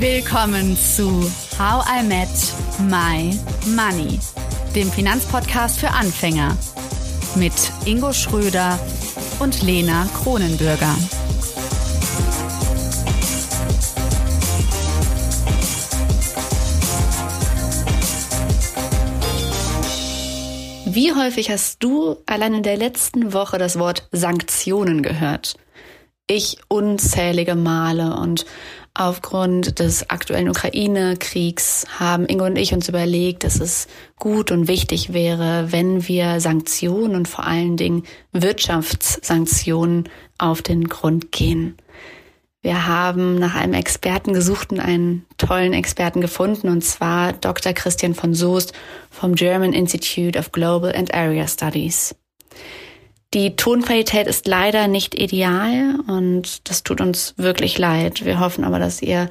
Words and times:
Willkommen 0.00 0.78
zu 0.78 1.30
How 1.58 1.84
I 1.86 2.02
Met 2.02 2.30
My 2.88 3.38
Money, 3.76 4.18
dem 4.74 4.90
Finanzpodcast 4.90 5.78
für 5.78 5.90
Anfänger 5.90 6.56
mit 7.36 7.52
Ingo 7.84 8.10
Schröder 8.14 8.78
und 9.40 9.60
Lena 9.60 10.08
Kronenbürger. 10.22 10.96
Wie 20.86 21.12
häufig 21.12 21.50
hast 21.50 21.82
du 21.82 22.16
allein 22.24 22.54
in 22.54 22.62
der 22.62 22.78
letzten 22.78 23.34
Woche 23.34 23.58
das 23.58 23.78
Wort 23.78 24.08
Sanktionen 24.12 25.02
gehört? 25.02 25.56
Ich 26.26 26.58
unzählige 26.68 27.56
Male 27.56 28.14
und 28.14 28.46
Aufgrund 29.00 29.78
des 29.78 30.10
aktuellen 30.10 30.50
Ukraine-Kriegs 30.50 31.86
haben 31.98 32.26
Ingo 32.26 32.44
und 32.44 32.56
ich 32.56 32.74
uns 32.74 32.86
überlegt, 32.86 33.44
dass 33.44 33.58
es 33.58 33.88
gut 34.18 34.50
und 34.50 34.68
wichtig 34.68 35.14
wäre, 35.14 35.72
wenn 35.72 36.06
wir 36.06 36.38
Sanktionen 36.38 37.14
und 37.14 37.26
vor 37.26 37.46
allen 37.46 37.78
Dingen 37.78 38.02
Wirtschaftssanktionen 38.32 40.10
auf 40.36 40.60
den 40.60 40.86
Grund 40.86 41.32
gehen. 41.32 41.78
Wir 42.60 42.86
haben 42.86 43.36
nach 43.36 43.54
einem 43.54 43.72
Experten 43.72 44.34
gesucht 44.34 44.70
und 44.70 44.80
einen 44.80 45.24
tollen 45.38 45.72
Experten 45.72 46.20
gefunden, 46.20 46.68
und 46.68 46.84
zwar 46.84 47.32
Dr. 47.32 47.72
Christian 47.72 48.14
von 48.14 48.34
Soest 48.34 48.74
vom 49.08 49.34
German 49.34 49.72
Institute 49.72 50.38
of 50.38 50.52
Global 50.52 50.94
and 50.94 51.14
Area 51.14 51.48
Studies. 51.48 52.14
Die 53.32 53.54
Tonqualität 53.54 54.26
ist 54.26 54.48
leider 54.48 54.88
nicht 54.88 55.14
ideal 55.14 56.00
und 56.08 56.68
das 56.68 56.82
tut 56.82 57.00
uns 57.00 57.34
wirklich 57.36 57.78
leid. 57.78 58.24
Wir 58.24 58.40
hoffen 58.40 58.64
aber, 58.64 58.80
dass 58.80 59.00
ihr 59.02 59.30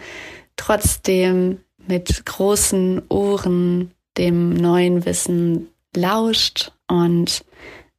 trotzdem 0.56 1.60
mit 1.86 2.26
großen 2.26 3.02
Ohren 3.10 3.92
dem 4.18 4.54
neuen 4.54 5.06
Wissen 5.06 5.68
lauscht 5.94 6.72
und 6.88 7.44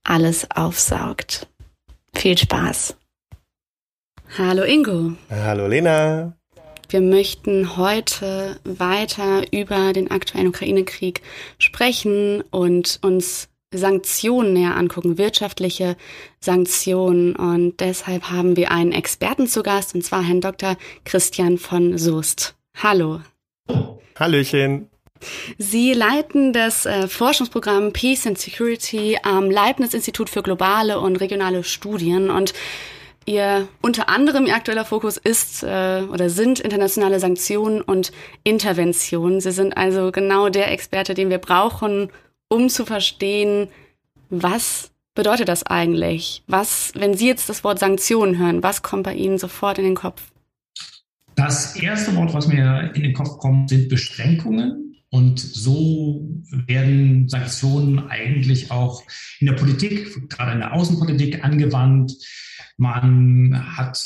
alles 0.02 0.50
aufsaugt. 0.50 1.48
Viel 2.14 2.38
Spaß. 2.38 2.96
Hallo 4.38 4.62
Ingo. 4.62 5.12
Hallo 5.28 5.66
Lena. 5.66 6.32
Wir 6.88 7.02
möchten 7.02 7.76
heute 7.76 8.58
weiter 8.64 9.42
über 9.52 9.92
den 9.92 10.10
aktuellen 10.10 10.48
Ukraine-Krieg 10.48 11.20
sprechen 11.58 12.42
und 12.50 13.00
uns 13.02 13.50
Sanktionen 13.72 14.52
näher 14.52 14.76
angucken, 14.76 15.16
wirtschaftliche 15.16 15.96
Sanktionen. 16.40 17.36
Und 17.36 17.80
deshalb 17.80 18.30
haben 18.30 18.56
wir 18.56 18.72
einen 18.72 18.92
Experten 18.92 19.46
zu 19.46 19.62
Gast, 19.62 19.94
und 19.94 20.02
zwar 20.02 20.22
Herrn 20.22 20.40
Dr. 20.40 20.76
Christian 21.04 21.56
von 21.56 21.96
Soest. 21.96 22.56
Hallo. 22.76 23.20
Hallöchen. 24.18 24.90
Sie 25.58 25.92
leiten 25.92 26.52
das 26.52 26.86
äh, 26.86 27.06
Forschungsprogramm 27.06 27.92
Peace 27.92 28.26
and 28.26 28.38
Security 28.38 29.18
am 29.22 29.50
Leibniz-Institut 29.50 30.30
für 30.30 30.42
globale 30.42 30.98
und 30.98 31.16
regionale 31.16 31.62
Studien 31.64 32.30
und 32.30 32.54
Ihr 33.26 33.68
unter 33.82 34.08
anderem 34.08 34.46
Ihr 34.46 34.54
aktueller 34.54 34.86
Fokus 34.86 35.18
ist 35.18 35.62
äh, 35.62 36.02
oder 36.10 36.30
sind 36.30 36.58
internationale 36.58 37.20
Sanktionen 37.20 37.82
und 37.82 38.12
Interventionen. 38.44 39.42
Sie 39.42 39.52
sind 39.52 39.76
also 39.76 40.10
genau 40.10 40.48
der 40.48 40.72
Experte, 40.72 41.12
den 41.12 41.28
wir 41.28 41.38
brauchen, 41.38 42.10
um 42.50 42.68
zu 42.68 42.84
verstehen, 42.84 43.68
was 44.28 44.90
bedeutet 45.14 45.48
das 45.48 45.62
eigentlich? 45.64 46.42
Was, 46.46 46.92
wenn 46.94 47.16
Sie 47.16 47.26
jetzt 47.26 47.48
das 47.48 47.64
Wort 47.64 47.78
Sanktionen 47.78 48.38
hören, 48.38 48.62
was 48.62 48.82
kommt 48.82 49.04
bei 49.04 49.14
Ihnen 49.14 49.38
sofort 49.38 49.78
in 49.78 49.84
den 49.84 49.94
Kopf? 49.94 50.22
Das 51.36 51.76
erste 51.76 52.14
Wort, 52.16 52.34
was 52.34 52.48
mir 52.48 52.92
in 52.94 53.02
den 53.02 53.14
Kopf 53.14 53.38
kommt, 53.38 53.70
sind 53.70 53.88
Beschränkungen. 53.88 54.96
Und 55.12 55.40
so 55.40 56.28
werden 56.66 57.28
Sanktionen 57.28 58.10
eigentlich 58.10 58.70
auch 58.70 59.02
in 59.40 59.46
der 59.46 59.54
Politik, 59.54 60.28
gerade 60.28 60.52
in 60.52 60.60
der 60.60 60.72
Außenpolitik 60.72 61.42
angewandt. 61.42 62.12
Man 62.76 63.76
hat 63.76 63.98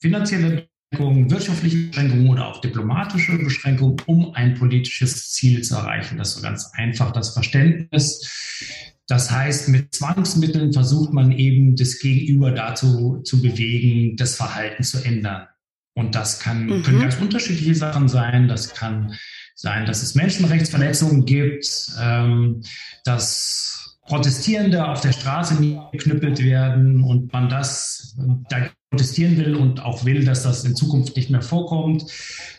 finanzielle 0.00 0.68
Beschränkungen, 0.94 1.30
wirtschaftliche 1.30 1.76
Beschränkungen 1.88 2.28
oder 2.28 2.46
auch 2.46 2.60
diplomatische 2.60 3.36
Beschränkungen, 3.38 3.96
um 4.06 4.34
ein 4.34 4.54
politisches 4.54 5.32
Ziel 5.32 5.62
zu 5.62 5.74
erreichen. 5.74 6.18
Das 6.18 6.28
ist 6.28 6.34
so 6.36 6.42
ganz 6.42 6.70
einfach 6.74 7.12
das 7.12 7.30
Verständnis. 7.30 9.00
Das 9.06 9.30
heißt, 9.30 9.68
mit 9.68 9.94
Zwangsmitteln 9.94 10.72
versucht 10.72 11.12
man 11.12 11.32
eben 11.32 11.76
das 11.76 11.98
Gegenüber 11.98 12.52
dazu 12.52 13.20
zu 13.24 13.42
bewegen, 13.42 14.16
das 14.16 14.36
Verhalten 14.36 14.82
zu 14.82 15.04
ändern. 15.04 15.46
Und 15.94 16.14
das 16.14 16.40
kann, 16.40 16.66
mhm. 16.66 16.82
können 16.82 17.00
ganz 17.00 17.16
unterschiedliche 17.20 17.74
Sachen 17.74 18.08
sein. 18.08 18.48
Das 18.48 18.74
kann 18.74 19.14
sein, 19.54 19.86
dass 19.86 20.02
es 20.02 20.14
Menschenrechtsverletzungen 20.14 21.24
gibt, 21.24 21.66
ähm, 22.00 22.62
dass 23.04 23.83
Protestierende 24.06 24.86
auf 24.86 25.00
der 25.00 25.12
Straße 25.12 25.56
geknüppelt 25.92 26.42
werden 26.42 27.02
und 27.02 27.32
man 27.32 27.48
das 27.48 28.16
da 28.50 28.68
protestieren 28.90 29.36
will 29.38 29.56
und 29.56 29.80
auch 29.80 30.04
will, 30.04 30.24
dass 30.24 30.42
das 30.42 30.64
in 30.64 30.76
Zukunft 30.76 31.16
nicht 31.16 31.30
mehr 31.30 31.42
vorkommt. 31.42 32.04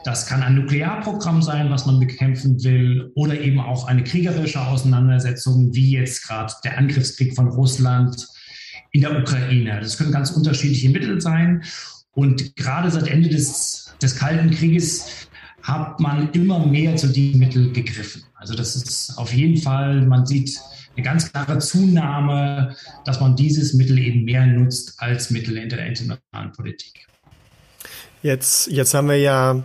Das 0.03 0.25
kann 0.25 0.43
ein 0.43 0.55
Nuklearprogramm 0.55 1.41
sein, 1.41 1.69
was 1.69 1.85
man 1.85 1.99
bekämpfen 1.99 2.61
will, 2.63 3.11
oder 3.15 3.39
eben 3.39 3.59
auch 3.59 3.87
eine 3.87 4.03
kriegerische 4.03 4.61
Auseinandersetzung, 4.61 5.73
wie 5.73 5.91
jetzt 5.91 6.27
gerade 6.27 6.51
der 6.63 6.77
Angriffskrieg 6.77 7.35
von 7.35 7.47
Russland 7.47 8.27
in 8.91 9.01
der 9.01 9.17
Ukraine. 9.17 9.79
Das 9.81 9.97
können 9.97 10.11
ganz 10.11 10.31
unterschiedliche 10.31 10.89
Mittel 10.89 11.21
sein. 11.21 11.63
Und 12.11 12.55
gerade 12.55 12.89
seit 12.91 13.07
Ende 13.07 13.29
des, 13.29 13.93
des 14.01 14.15
Kalten 14.15 14.51
Krieges 14.51 15.27
hat 15.61 15.99
man 15.99 16.31
immer 16.31 16.65
mehr 16.65 16.95
zu 16.95 17.07
diesen 17.07 17.39
Mitteln 17.39 17.73
gegriffen. 17.73 18.23
Also 18.35 18.55
das 18.55 18.75
ist 18.75 19.17
auf 19.17 19.33
jeden 19.33 19.57
Fall, 19.57 20.05
man 20.05 20.25
sieht 20.25 20.59
eine 20.95 21.03
ganz 21.03 21.31
klare 21.31 21.59
Zunahme, 21.59 22.75
dass 23.03 23.19
man 23.19 23.35
dieses 23.35 23.73
Mittel 23.73 23.97
eben 23.97 24.23
mehr 24.23 24.45
nutzt 24.45 24.95
als 24.97 25.29
Mittel 25.29 25.57
in 25.57 25.69
der 25.69 25.85
internationalen 25.85 26.51
Politik. 26.53 27.07
Jetzt, 28.21 28.67
jetzt 28.67 28.93
haben 28.93 29.07
wir 29.07 29.17
ja 29.17 29.63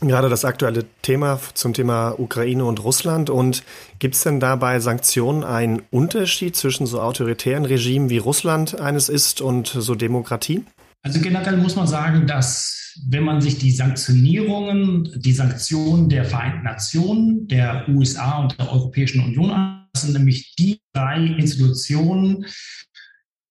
gerade 0.00 0.28
das 0.28 0.44
aktuelle 0.44 0.84
Thema 1.02 1.38
zum 1.54 1.74
Thema 1.74 2.14
Ukraine 2.18 2.64
und 2.64 2.82
Russland. 2.82 3.30
Und 3.30 3.62
gibt 3.98 4.14
es 4.14 4.22
denn 4.22 4.40
da 4.40 4.56
bei 4.56 4.80
Sanktionen 4.80 5.44
einen 5.44 5.82
Unterschied 5.90 6.56
zwischen 6.56 6.86
so 6.86 7.00
autoritären 7.00 7.64
Regimen 7.64 8.10
wie 8.10 8.18
Russland 8.18 8.80
eines 8.80 9.08
ist 9.08 9.40
und 9.40 9.68
so 9.68 9.94
Demokratien? 9.94 10.66
Also 11.02 11.20
generell 11.20 11.56
muss 11.56 11.76
man 11.76 11.86
sagen, 11.86 12.26
dass 12.26 12.96
wenn 13.08 13.24
man 13.24 13.40
sich 13.40 13.58
die 13.58 13.72
Sanktionierungen, 13.72 15.12
die 15.16 15.32
Sanktionen 15.32 16.08
der 16.08 16.24
Vereinten 16.24 16.64
Nationen, 16.64 17.48
der 17.48 17.88
USA 17.88 18.38
und 18.40 18.58
der 18.58 18.70
Europäischen 18.70 19.24
Union 19.24 19.50
anschaut, 19.50 19.81
sind 19.94 20.14
nämlich 20.14 20.54
die 20.56 20.80
drei 20.92 21.18
Institutionen 21.18 22.46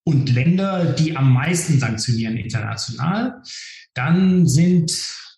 und 0.04 0.34
Länder, 0.34 0.94
die 0.94 1.16
am 1.16 1.32
meisten 1.34 1.80
sanktionieren 1.80 2.38
international. 2.38 3.42
Dann 3.94 4.48
sind 4.48 4.92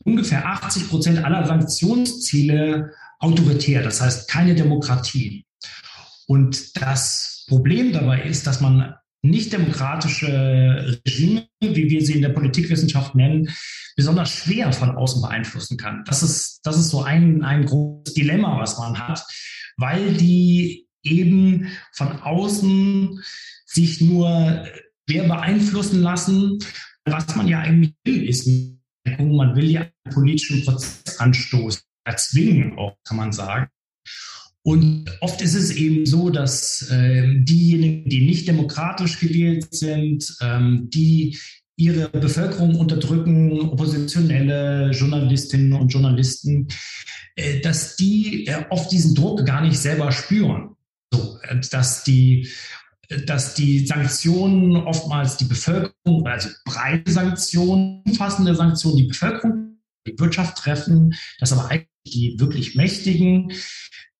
ungefähr 0.03 0.45
80 0.45 0.89
Prozent 0.89 1.23
aller 1.23 1.45
Sanktionsziele 1.45 2.91
autoritär, 3.19 3.83
das 3.83 4.01
heißt 4.01 4.29
keine 4.29 4.55
Demokratie. 4.55 5.45
Und 6.27 6.81
das 6.81 7.45
Problem 7.47 7.91
dabei 7.91 8.23
ist, 8.23 8.47
dass 8.47 8.61
man 8.61 8.95
nicht 9.21 9.53
demokratische 9.53 10.99
Regime, 11.05 11.47
wie 11.61 11.89
wir 11.89 12.05
sie 12.05 12.13
in 12.13 12.21
der 12.21 12.29
Politikwissenschaft 12.29 13.15
nennen, 13.15 13.49
besonders 13.95 14.29
schwer 14.29 14.73
von 14.73 14.91
außen 14.91 15.21
beeinflussen 15.21 15.77
kann. 15.77 16.03
Das 16.05 16.23
ist, 16.23 16.59
das 16.63 16.77
ist 16.77 16.89
so 16.89 17.03
ein, 17.03 17.43
ein 17.43 17.65
großes 17.65 18.13
Dilemma, 18.13 18.59
was 18.59 18.77
man 18.77 18.99
hat, 18.99 19.25
weil 19.77 20.13
die 20.13 20.82
eben 21.03 21.67
von 21.91 22.19
außen 22.19 23.21
sich 23.65 24.01
nur 24.01 24.65
schwer 25.07 25.23
beeinflussen 25.27 26.01
lassen. 26.01 26.59
Was 27.05 27.35
man 27.35 27.47
ja 27.47 27.59
eigentlich 27.59 27.93
will, 28.05 28.27
ist, 28.27 28.47
man 29.05 29.55
will 29.55 29.69
ja 29.69 29.81
einen 29.81 30.13
politischen 30.13 30.63
Prozess 30.63 31.19
anstoßen, 31.19 31.81
erzwingen 32.05 32.77
auch, 32.77 32.95
kann 33.03 33.17
man 33.17 33.31
sagen. 33.31 33.67
Und 34.65 35.05
oft 35.19 35.41
ist 35.41 35.55
es 35.55 35.71
eben 35.71 36.05
so, 36.05 36.29
dass 36.29 36.89
äh, 36.89 37.43
diejenigen, 37.43 38.09
die 38.09 38.25
nicht 38.25 38.47
demokratisch 38.47 39.19
gewählt 39.19 39.67
sind, 39.75 40.37
ähm, 40.41 40.89
die 40.89 41.37
ihre 41.75 42.07
Bevölkerung 42.07 42.75
unterdrücken, 42.75 43.59
oppositionelle 43.59 44.91
Journalistinnen 44.91 45.73
und 45.73 45.89
Journalisten, 45.89 46.69
äh, 47.35 47.59
dass 47.59 47.97
die 47.97 48.47
äh, 48.47 48.63
oft 48.69 48.89
diesen 48.89 49.15
Druck 49.15 49.45
gar 49.45 49.61
nicht 49.61 49.77
selber 49.77 50.13
spüren 50.13 50.72
dass 51.71 52.03
die 52.03 52.49
dass 53.27 53.53
die 53.53 53.85
Sanktionen 53.85 54.75
oftmals 54.77 55.37
die 55.37 55.45
Bevölkerung, 55.45 56.25
also 56.25 56.49
breite 56.65 57.11
Sanktionen, 57.11 58.01
umfassende 58.05 58.55
Sanktionen, 58.55 58.97
die 58.97 59.07
Bevölkerung, 59.07 59.77
die 60.07 60.17
Wirtschaft 60.17 60.57
treffen, 60.57 61.13
dass 61.39 61.51
aber 61.51 61.69
eigentlich 61.69 61.89
die 62.07 62.35
wirklich 62.39 62.75
Mächtigen 62.75 63.51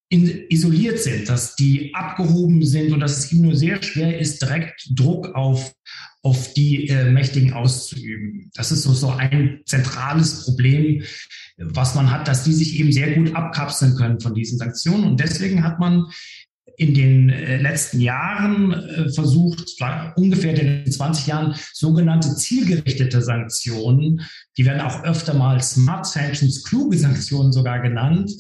in, 0.10 0.46
isoliert 0.50 1.00
sind, 1.00 1.28
dass 1.28 1.56
die 1.56 1.94
abgehoben 1.96 2.64
sind 2.64 2.94
und 2.94 3.00
dass 3.00 3.18
es 3.18 3.32
ihnen 3.32 3.44
nur 3.44 3.56
sehr 3.56 3.82
schwer 3.82 4.20
ist, 4.20 4.42
direkt 4.42 4.90
Druck 4.92 5.34
auf, 5.34 5.74
auf 6.22 6.54
die 6.54 6.88
äh, 6.88 7.10
Mächtigen 7.10 7.54
auszuüben. 7.54 8.52
Das 8.54 8.72
ist 8.72 8.84
so, 8.84 8.94
so 8.94 9.10
ein 9.10 9.62
zentrales 9.66 10.44
Problem 10.44 11.04
was 11.58 11.96
man 11.96 12.10
hat, 12.10 12.28
dass 12.28 12.44
die 12.44 12.54
sich 12.54 12.80
eben 12.80 12.92
sehr 12.92 13.14
gut 13.16 13.36
abkapseln 13.36 13.96
können 13.96 14.20
von 14.20 14.34
diesen 14.34 14.58
Sanktionen. 14.58 15.04
Und 15.04 15.20
deswegen 15.20 15.64
hat 15.64 15.80
man 15.80 16.06
in 16.78 16.94
den 16.94 17.30
äh, 17.30 17.58
letzten 17.58 18.00
Jahren 18.00 18.74
äh, 18.74 19.10
versucht, 19.12 19.76
ungefähr 20.16 20.52
in 20.52 20.84
den 20.84 20.92
20 20.92 21.28
Jahren, 21.28 21.56
sogenannte 21.74 22.36
zielgerichtete 22.36 23.22
Sanktionen, 23.22 24.22
die 24.58 24.66
werden 24.66 24.82
auch 24.82 25.04
öfter 25.04 25.34
mal 25.34 25.62
Smart 25.62 26.06
Sanctions, 26.06 26.64
kluge 26.64 26.98
Sanktionen 26.98 27.52
sogar 27.52 27.80
genannt, 27.82 28.32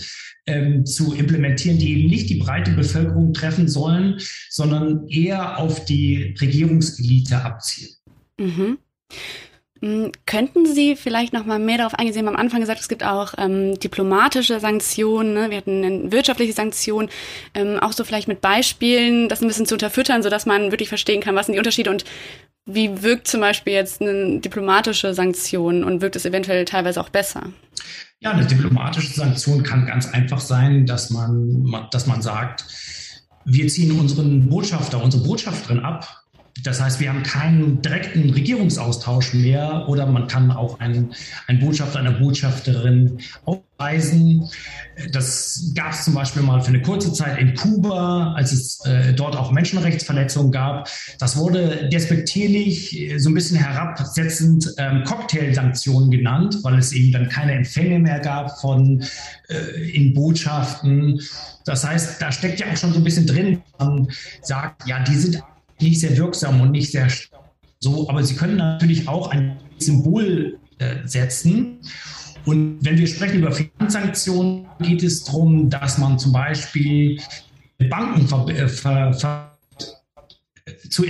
ähm, 0.45 0.85
zu 0.85 1.13
implementieren, 1.13 1.77
die 1.77 1.99
eben 1.99 2.09
nicht 2.09 2.29
die 2.29 2.39
breite 2.39 2.71
Bevölkerung 2.71 3.33
treffen 3.33 3.67
sollen, 3.69 4.19
sondern 4.49 5.07
eher 5.07 5.59
auf 5.59 5.85
die 5.85 6.35
Regierungselite 6.39 7.43
abzielen. 7.43 7.93
Mhm. 8.39 8.77
Hm, 9.83 10.13
könnten 10.25 10.65
Sie 10.65 10.95
vielleicht 10.95 11.33
noch 11.33 11.45
mal 11.45 11.59
mehr 11.59 11.77
darauf 11.77 11.93
eingehen? 11.95 12.13
Sie 12.13 12.19
haben 12.19 12.29
am 12.29 12.37
Anfang 12.37 12.61
gesagt, 12.61 12.79
es 12.79 12.87
gibt 12.87 13.03
auch 13.03 13.33
ähm, 13.37 13.77
diplomatische 13.77 14.61
Sanktionen. 14.61 15.33
Ne? 15.33 15.49
Wir 15.49 15.57
hatten 15.57 15.83
eine 15.83 16.11
wirtschaftliche 16.13 16.53
Sanktion. 16.53 17.09
Ähm, 17.53 17.79
auch 17.81 17.91
so 17.91 18.05
vielleicht 18.05 18.29
mit 18.29 18.39
Beispielen, 18.39 19.27
das 19.27 19.41
ein 19.41 19.49
bisschen 19.49 19.65
zu 19.65 19.75
unterfüttern, 19.75 20.23
sodass 20.23 20.45
man 20.45 20.71
wirklich 20.71 20.87
verstehen 20.87 21.19
kann, 21.19 21.35
was 21.35 21.47
sind 21.47 21.53
die 21.53 21.59
Unterschiede 21.59 21.91
und 21.91 22.05
wie 22.65 23.03
wirkt 23.03 23.27
zum 23.27 23.41
Beispiel 23.41 23.73
jetzt 23.73 23.99
eine 23.99 24.39
diplomatische 24.39 25.13
Sanktion 25.13 25.83
und 25.83 26.01
wirkt 26.01 26.15
es 26.15 26.25
eventuell 26.25 26.63
teilweise 26.63 27.01
auch 27.01 27.09
besser? 27.09 27.49
Ja, 28.21 28.31
eine 28.31 28.45
diplomatische 28.45 29.13
Sanktion 29.13 29.63
kann 29.63 29.85
ganz 29.85 30.07
einfach 30.13 30.39
sein, 30.39 30.85
dass 30.85 31.09
man, 31.09 31.89
dass 31.91 32.07
man 32.07 32.21
sagt, 32.21 32.63
wir 33.43 33.67
ziehen 33.67 33.99
unseren 33.99 34.47
Botschafter, 34.47 35.03
unsere 35.03 35.25
Botschafterin 35.25 35.81
ab 35.81 36.22
das 36.61 36.79
heißt, 36.79 36.99
wir 36.99 37.09
haben 37.09 37.23
keinen 37.23 37.81
direkten 37.81 38.29
Regierungsaustausch 38.29 39.33
mehr 39.33 39.85
oder 39.87 40.05
man 40.05 40.27
kann 40.27 40.51
auch 40.51 40.79
einen, 40.79 41.13
einen 41.47 41.59
Botschafter, 41.59 41.97
eine 41.97 42.11
Botschafterin 42.11 43.17
aufweisen. 43.43 44.47
Das 45.11 45.71
gab 45.73 45.93
es 45.93 46.05
zum 46.05 46.13
Beispiel 46.13 46.43
mal 46.43 46.61
für 46.61 46.67
eine 46.67 46.81
kurze 46.83 47.11
Zeit 47.11 47.39
in 47.39 47.55
Kuba, 47.55 48.33
als 48.35 48.51
es 48.51 48.85
äh, 48.85 49.13
dort 49.13 49.35
auch 49.35 49.51
Menschenrechtsverletzungen 49.51 50.51
gab. 50.51 50.87
Das 51.17 51.37
wurde 51.37 51.89
despektierlich, 51.91 52.99
äh, 52.99 53.17
so 53.17 53.29
ein 53.29 53.33
bisschen 53.33 53.57
herabsetzend 53.57 54.75
ähm, 54.77 55.03
Cocktailsanktionen 55.05 56.11
genannt, 56.11 56.59
weil 56.61 56.77
es 56.77 56.91
eben 56.91 57.11
dann 57.11 57.29
keine 57.29 57.53
Empfänge 57.53 57.97
mehr 57.97 58.19
gab 58.19 58.61
von 58.61 59.03
äh, 59.49 59.91
in 59.91 60.13
Botschaften. 60.13 61.19
Das 61.65 61.83
heißt, 61.83 62.21
da 62.21 62.31
steckt 62.31 62.59
ja 62.59 62.67
auch 62.71 62.77
schon 62.77 62.93
so 62.93 62.99
ein 62.99 63.03
bisschen 63.03 63.25
drin, 63.25 63.63
man 63.79 64.07
sagt, 64.43 64.87
ja, 64.87 64.99
die 64.99 65.15
sind 65.15 65.41
nicht 65.83 65.99
sehr 65.99 66.17
wirksam 66.17 66.61
und 66.61 66.71
nicht 66.71 66.91
sehr 66.91 67.07
so, 67.79 68.09
aber 68.09 68.23
sie 68.23 68.35
können 68.35 68.57
natürlich 68.57 69.07
auch 69.07 69.29
ein 69.29 69.57
Symbol 69.77 70.57
äh, 70.79 71.05
setzen. 71.05 71.79
Und 72.45 72.77
wenn 72.81 72.97
wir 72.97 73.07
sprechen 73.07 73.39
über 73.39 73.51
Finanzsanktionen, 73.51 74.65
geht 74.79 75.03
es 75.03 75.23
darum, 75.23 75.69
dass 75.69 75.97
man 75.97 76.17
zum 76.17 76.31
Beispiel 76.31 77.19
Banken 77.89 78.27
ver, 78.27 78.47
äh, 78.47 78.67
ver, 78.67 79.13
ver, 79.13 79.57
zu 80.89 81.05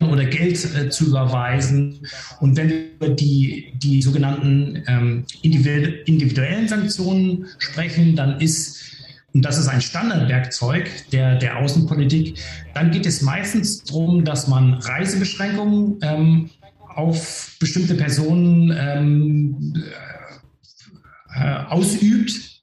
oder 0.00 0.24
Geld 0.26 0.62
äh, 0.74 0.90
zu 0.90 1.06
überweisen. 1.06 2.06
Und 2.40 2.56
wenn 2.56 2.68
wir 2.68 2.92
über 2.96 3.08
die, 3.08 3.72
die 3.82 4.02
sogenannten 4.02 4.82
ähm, 4.86 5.24
individuellen 5.42 6.68
Sanktionen 6.68 7.46
sprechen, 7.58 8.14
dann 8.16 8.40
ist 8.40 8.93
und 9.34 9.44
das 9.44 9.58
ist 9.58 9.66
ein 9.66 9.80
Standardwerkzeug 9.80 10.88
der, 11.10 11.36
der 11.36 11.58
Außenpolitik, 11.58 12.38
dann 12.72 12.92
geht 12.92 13.04
es 13.04 13.20
meistens 13.20 13.82
darum, 13.82 14.24
dass 14.24 14.46
man 14.46 14.74
Reisebeschränkungen 14.74 15.98
ähm, 16.02 16.50
auf 16.78 17.56
bestimmte 17.58 17.96
Personen 17.96 18.72
ähm, 18.78 19.84
äh, 21.34 21.64
ausübt. 21.68 22.54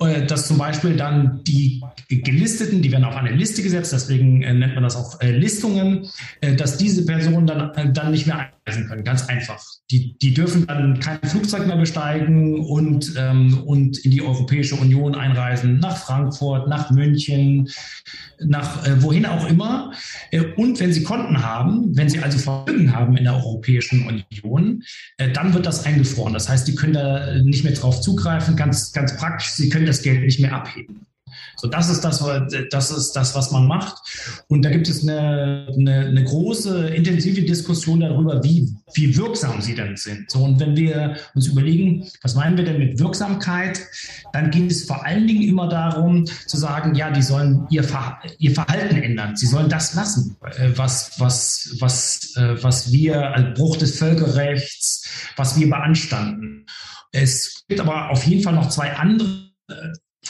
Äh, 0.00 0.24
dass 0.24 0.48
zum 0.48 0.56
Beispiel 0.56 0.96
dann 0.96 1.44
die 1.44 1.82
Gelisteten, 2.08 2.80
die 2.80 2.90
werden 2.90 3.04
auf 3.04 3.16
eine 3.16 3.32
Liste 3.32 3.62
gesetzt, 3.62 3.92
deswegen 3.92 4.42
äh, 4.42 4.54
nennt 4.54 4.74
man 4.74 4.82
das 4.82 4.96
auch 4.96 5.20
äh, 5.20 5.30
Listungen, 5.30 6.08
dass 6.56 6.78
diese 6.78 7.04
Personen 7.04 7.46
dann, 7.46 7.92
dann 7.92 8.10
nicht 8.10 8.26
mehr 8.26 8.50
einreisen 8.70 8.88
können. 8.88 9.04
Ganz 9.04 9.28
einfach. 9.28 9.62
Die, 9.90 10.16
die 10.18 10.34
dürfen 10.34 10.66
dann 10.66 11.00
kein 11.00 11.20
Flugzeug 11.22 11.66
mehr 11.66 11.76
besteigen 11.76 12.60
und, 12.60 13.14
ähm, 13.16 13.62
und 13.64 13.98
in 13.98 14.10
die 14.10 14.22
Europäische 14.22 14.76
Union 14.76 15.14
einreisen, 15.14 15.78
nach 15.80 15.96
Frankfurt, 15.96 16.68
nach 16.68 16.90
München, 16.90 17.68
nach 18.38 18.86
äh, 18.86 19.02
wohin 19.02 19.26
auch 19.26 19.48
immer. 19.48 19.92
Äh, 20.30 20.44
und 20.56 20.80
wenn 20.80 20.92
sie 20.92 21.02
Konten 21.02 21.42
haben, 21.42 21.96
wenn 21.96 22.08
sie 22.08 22.20
also 22.20 22.38
Vermögen 22.38 22.94
haben 22.94 23.16
in 23.16 23.24
der 23.24 23.34
Europäischen 23.34 24.06
Union, 24.06 24.82
äh, 25.18 25.30
dann 25.30 25.54
wird 25.54 25.66
das 25.66 25.84
eingefroren. 25.84 26.32
Das 26.32 26.48
heißt, 26.48 26.68
die 26.68 26.74
können 26.74 26.94
da 26.94 27.42
nicht 27.42 27.64
mehr 27.64 27.74
drauf 27.74 28.00
zugreifen. 28.00 28.56
Ganz, 28.56 28.92
ganz 28.92 29.16
praktisch, 29.16 29.50
sie 29.50 29.68
können 29.68 29.86
das 29.86 30.02
Geld 30.02 30.22
nicht 30.22 30.40
mehr 30.40 30.54
abheben. 30.54 31.06
So, 31.60 31.68
das 31.68 31.90
ist 31.90 32.00
das, 32.00 32.24
das 32.70 32.90
ist 32.90 33.12
das, 33.12 33.34
was 33.34 33.50
man 33.50 33.66
macht. 33.66 33.98
Und 34.48 34.62
da 34.64 34.70
gibt 34.70 34.88
es 34.88 35.02
eine, 35.02 35.68
eine, 35.76 36.06
eine 36.06 36.24
große, 36.24 36.88
intensive 36.88 37.42
Diskussion 37.42 38.00
darüber, 38.00 38.42
wie, 38.42 38.74
wie 38.94 39.14
wirksam 39.14 39.60
sie 39.60 39.74
denn 39.74 39.94
sind. 39.94 40.30
So, 40.30 40.42
und 40.42 40.58
wenn 40.58 40.74
wir 40.74 41.18
uns 41.34 41.48
überlegen, 41.48 42.08
was 42.22 42.34
meinen 42.34 42.56
wir 42.56 42.64
denn 42.64 42.78
mit 42.78 42.98
Wirksamkeit, 42.98 43.78
dann 44.32 44.50
geht 44.50 44.70
es 44.70 44.84
vor 44.84 45.04
allen 45.04 45.26
Dingen 45.26 45.42
immer 45.42 45.68
darum, 45.68 46.24
zu 46.24 46.56
sagen, 46.56 46.94
ja, 46.94 47.10
die 47.10 47.20
sollen 47.20 47.66
ihr, 47.68 47.84
Ver 47.84 48.18
ihr 48.38 48.52
Verhalten 48.52 48.96
ändern. 48.96 49.36
Sie 49.36 49.46
sollen 49.46 49.68
das 49.68 49.92
lassen, 49.92 50.38
äh, 50.56 50.70
was, 50.76 51.20
was, 51.20 51.76
was, 51.78 52.36
äh, 52.36 52.62
was 52.62 52.90
wir 52.90 53.34
als 53.34 53.58
Bruch 53.58 53.76
des 53.76 53.98
Völkerrechts, 53.98 55.06
was 55.36 55.60
wir 55.60 55.68
beanstanden. 55.68 56.64
Es 57.12 57.64
gibt 57.68 57.80
aber 57.80 58.08
auf 58.08 58.24
jeden 58.24 58.42
Fall 58.42 58.54
noch 58.54 58.70
zwei 58.70 58.96
andere 58.96 59.50
äh, 59.68 59.74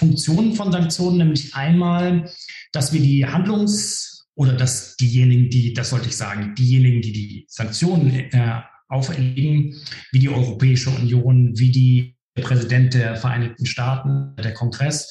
Funktionen 0.01 0.55
von 0.55 0.73
Sanktionen, 0.73 1.19
nämlich 1.19 1.55
einmal, 1.55 2.33
dass 2.73 2.95
wir 2.95 3.01
die 3.01 3.27
Handlungs- 3.27 4.27
oder 4.35 4.55
dass 4.55 4.97
diejenigen, 4.97 5.51
die, 5.51 5.75
das 5.75 5.91
sollte 5.91 6.09
ich 6.09 6.17
sagen, 6.17 6.55
diejenigen, 6.55 7.03
die 7.03 7.13
die 7.13 7.45
Sanktionen 7.49 8.11
äh, 8.11 8.63
auferlegen, 8.89 9.77
wie 10.11 10.19
die 10.19 10.31
Europäische 10.31 10.89
Union, 10.89 11.53
wie 11.59 11.71
die 11.71 12.17
der 12.35 12.43
Präsident 12.43 12.95
der 12.95 13.17
Vereinigten 13.17 13.67
Staaten, 13.67 14.35
der 14.37 14.55
Kongress, 14.55 15.11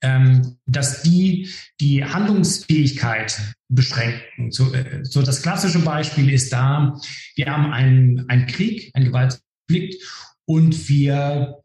ähm, 0.00 0.58
dass 0.66 1.02
die 1.02 1.48
die 1.80 2.04
Handlungsfähigkeit 2.04 3.36
beschränken. 3.68 4.52
So, 4.52 4.72
äh, 4.72 5.04
so 5.04 5.22
das 5.22 5.42
klassische 5.42 5.80
Beispiel 5.80 6.30
ist 6.30 6.52
da, 6.52 7.00
wir 7.34 7.46
haben 7.46 7.72
einen, 7.72 8.28
einen 8.28 8.46
Krieg, 8.46 8.92
einen 8.94 9.06
Gewaltkonflikt 9.06 10.04
und 10.44 10.88
wir 10.88 11.60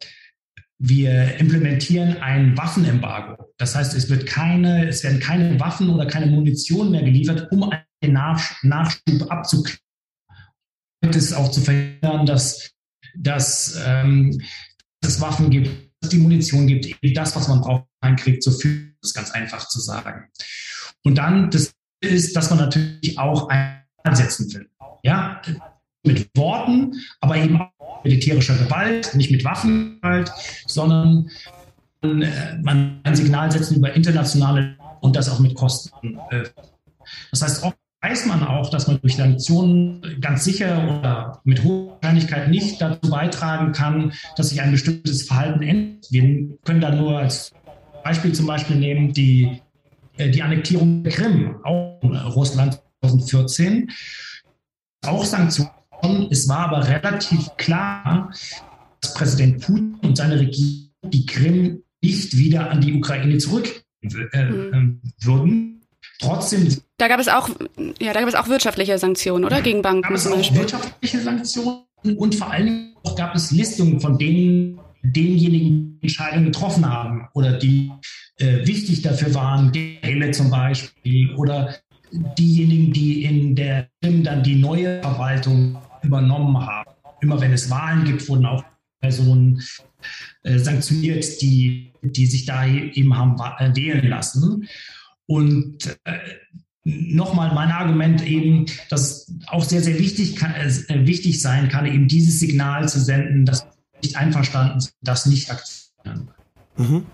wir 0.78 1.36
implementieren 1.38 2.18
ein 2.18 2.56
Waffenembargo. 2.56 3.52
Das 3.56 3.74
heißt, 3.74 3.94
es 3.94 4.10
wird 4.10 4.26
keine, 4.26 4.88
es 4.88 5.02
werden 5.02 5.20
keine 5.20 5.58
Waffen 5.58 5.88
oder 5.88 6.06
keine 6.06 6.26
Munition 6.26 6.90
mehr 6.90 7.02
geliefert, 7.02 7.50
um 7.50 7.70
einen 7.70 8.12
Nach 8.12 8.62
Nachschub 8.62 9.30
abzuklären. 9.30 9.80
Es 11.00 11.16
ist 11.16 11.32
auch 11.32 11.50
zu 11.50 11.60
verhindern, 11.60 12.26
dass, 12.26 12.72
dass 13.16 13.80
ähm, 13.86 14.40
es 15.02 15.20
Waffen 15.20 15.50
gibt, 15.50 15.68
dass 16.00 16.08
es 16.08 16.08
die 16.10 16.18
Munition 16.18 16.66
gibt, 16.66 16.86
eben 16.86 17.14
das, 17.14 17.34
was 17.36 17.48
man 17.48 17.60
braucht, 17.60 17.86
einen 18.00 18.16
Krieg 18.16 18.42
zu 18.42 18.50
führen, 18.50 18.96
ist 19.02 19.14
ganz 19.14 19.30
einfach 19.30 19.68
zu 19.68 19.80
sagen. 19.80 20.28
Und 21.04 21.16
dann, 21.16 21.50
das 21.50 21.72
ist, 22.00 22.36
dass 22.36 22.50
man 22.50 22.58
natürlich 22.58 23.18
auch 23.18 23.48
einsetzen 24.04 24.52
will. 24.52 24.68
Ja, 25.02 25.40
mit 26.06 26.30
Worten, 26.36 26.94
aber 27.20 27.36
eben 27.36 27.60
auch 27.60 28.04
militärischer 28.04 28.56
Gewalt, 28.56 29.14
nicht 29.14 29.30
mit 29.30 29.44
Waffengewalt, 29.44 30.30
sondern 30.66 31.28
man, 32.02 32.22
äh, 32.22 33.08
ein 33.08 33.16
Signal 33.16 33.50
setzen 33.50 33.76
über 33.76 33.92
internationale 33.94 34.76
und 35.00 35.16
das 35.16 35.28
auch 35.28 35.40
mit 35.40 35.54
Kosten. 35.54 36.18
Äh, 36.30 36.44
das 37.30 37.42
heißt, 37.42 37.64
oft 37.64 37.76
weiß 38.02 38.26
man 38.26 38.44
auch, 38.44 38.70
dass 38.70 38.86
man 38.86 39.00
durch 39.00 39.16
Sanktionen 39.16 40.02
ganz 40.20 40.44
sicher 40.44 40.98
oder 40.98 41.40
mit 41.44 41.64
hoher 41.64 41.98
Wahrscheinlichkeit 42.00 42.50
nicht 42.50 42.80
dazu 42.80 43.10
beitragen 43.10 43.72
kann, 43.72 44.12
dass 44.36 44.50
sich 44.50 44.60
ein 44.60 44.70
bestimmtes 44.70 45.24
Verhalten 45.24 45.62
ändert. 45.62 46.06
Wir 46.10 46.22
können 46.64 46.80
da 46.80 46.90
nur 46.90 47.18
als 47.18 47.52
Beispiel 48.04 48.32
zum 48.32 48.46
Beispiel 48.46 48.76
nehmen 48.76 49.12
die, 49.12 49.60
äh, 50.16 50.30
die 50.30 50.42
Annektierung 50.42 51.02
der 51.02 51.12
Krim, 51.12 51.56
auch 51.64 52.00
Russland 52.34 52.80
2014. 53.00 53.90
Auch 55.04 55.24
Sanktionen 55.24 55.70
es 56.30 56.48
war 56.48 56.70
aber 56.70 56.88
relativ 56.88 57.48
klar, 57.56 58.32
dass 59.00 59.14
Präsident 59.14 59.64
Putin 59.64 59.98
und 60.02 60.16
seine 60.16 60.38
Regierung 60.38 60.90
die 61.04 61.26
Krim 61.26 61.82
nicht 62.02 62.36
wieder 62.36 62.70
an 62.70 62.80
die 62.80 62.94
Ukraine 62.94 63.38
zurück 63.38 63.84
äh, 64.02 64.44
mhm. 64.44 65.00
würden. 65.20 65.82
Trotzdem. 66.18 66.74
Da 66.98 67.08
gab 67.08 67.20
es 67.20 67.28
auch, 67.28 67.48
ja, 68.00 68.12
da 68.12 68.20
gab 68.20 68.28
es 68.28 68.34
auch 68.34 68.48
wirtschaftliche 68.48 68.98
Sanktionen, 68.98 69.44
oder? 69.44 69.60
Gegen 69.60 69.82
Banken 69.82 70.02
gab 70.02 70.12
es 70.12 70.26
auch 70.26 70.54
wirtschaftliche 70.54 71.20
Sanktionen 71.20 71.84
und 72.16 72.34
vor 72.34 72.50
allen 72.50 72.66
Dingen 72.66 72.94
auch 73.02 73.16
gab 73.16 73.34
es 73.34 73.50
Listungen 73.50 74.00
von 74.00 74.16
denen, 74.16 74.80
denjenigen 75.02 75.98
die 76.00 76.06
Entscheidungen 76.06 76.46
getroffen 76.46 76.88
haben 76.88 77.28
oder 77.34 77.52
die 77.58 77.92
äh, 78.38 78.66
wichtig 78.66 79.02
dafür 79.02 79.34
waren, 79.34 79.72
Gele 79.72 80.30
zum 80.30 80.50
Beispiel 80.50 81.34
oder 81.36 81.74
diejenigen, 82.38 82.92
die 82.92 83.24
in 83.24 83.54
der 83.54 83.88
Krim 84.00 84.24
dann 84.24 84.42
die 84.42 84.56
neue 84.56 85.02
Verwaltung 85.02 85.76
übernommen 86.06 86.58
haben. 86.66 86.90
Immer 87.20 87.40
wenn 87.40 87.52
es 87.52 87.70
Wahlen 87.70 88.04
gibt, 88.04 88.28
wurden 88.28 88.46
auch 88.46 88.64
Personen 89.00 89.62
äh, 90.42 90.58
sanktioniert, 90.58 91.40
die, 91.42 91.92
die 92.02 92.26
sich 92.26 92.44
da 92.44 92.66
eben 92.66 93.16
haben 93.16 93.38
wählen 93.76 94.08
lassen. 94.08 94.68
Und 95.26 95.98
äh, 96.04 96.18
nochmal 96.84 97.52
mein 97.54 97.70
Argument 97.70 98.24
eben, 98.24 98.66
dass 98.90 99.32
auch 99.46 99.64
sehr, 99.64 99.82
sehr 99.82 99.98
wichtig, 99.98 100.36
kann, 100.36 100.54
äh, 100.54 101.06
wichtig 101.06 101.42
sein 101.42 101.68
kann, 101.68 101.86
eben 101.86 102.08
dieses 102.08 102.38
Signal 102.38 102.88
zu 102.88 103.00
senden, 103.00 103.44
dass 103.44 103.66
nicht 104.02 104.16
einverstanden 104.16 104.80
sind, 104.80 104.94
das 105.02 105.26
nicht 105.26 105.50
akzeptieren. 105.50 106.30
Mhm. 106.76 107.06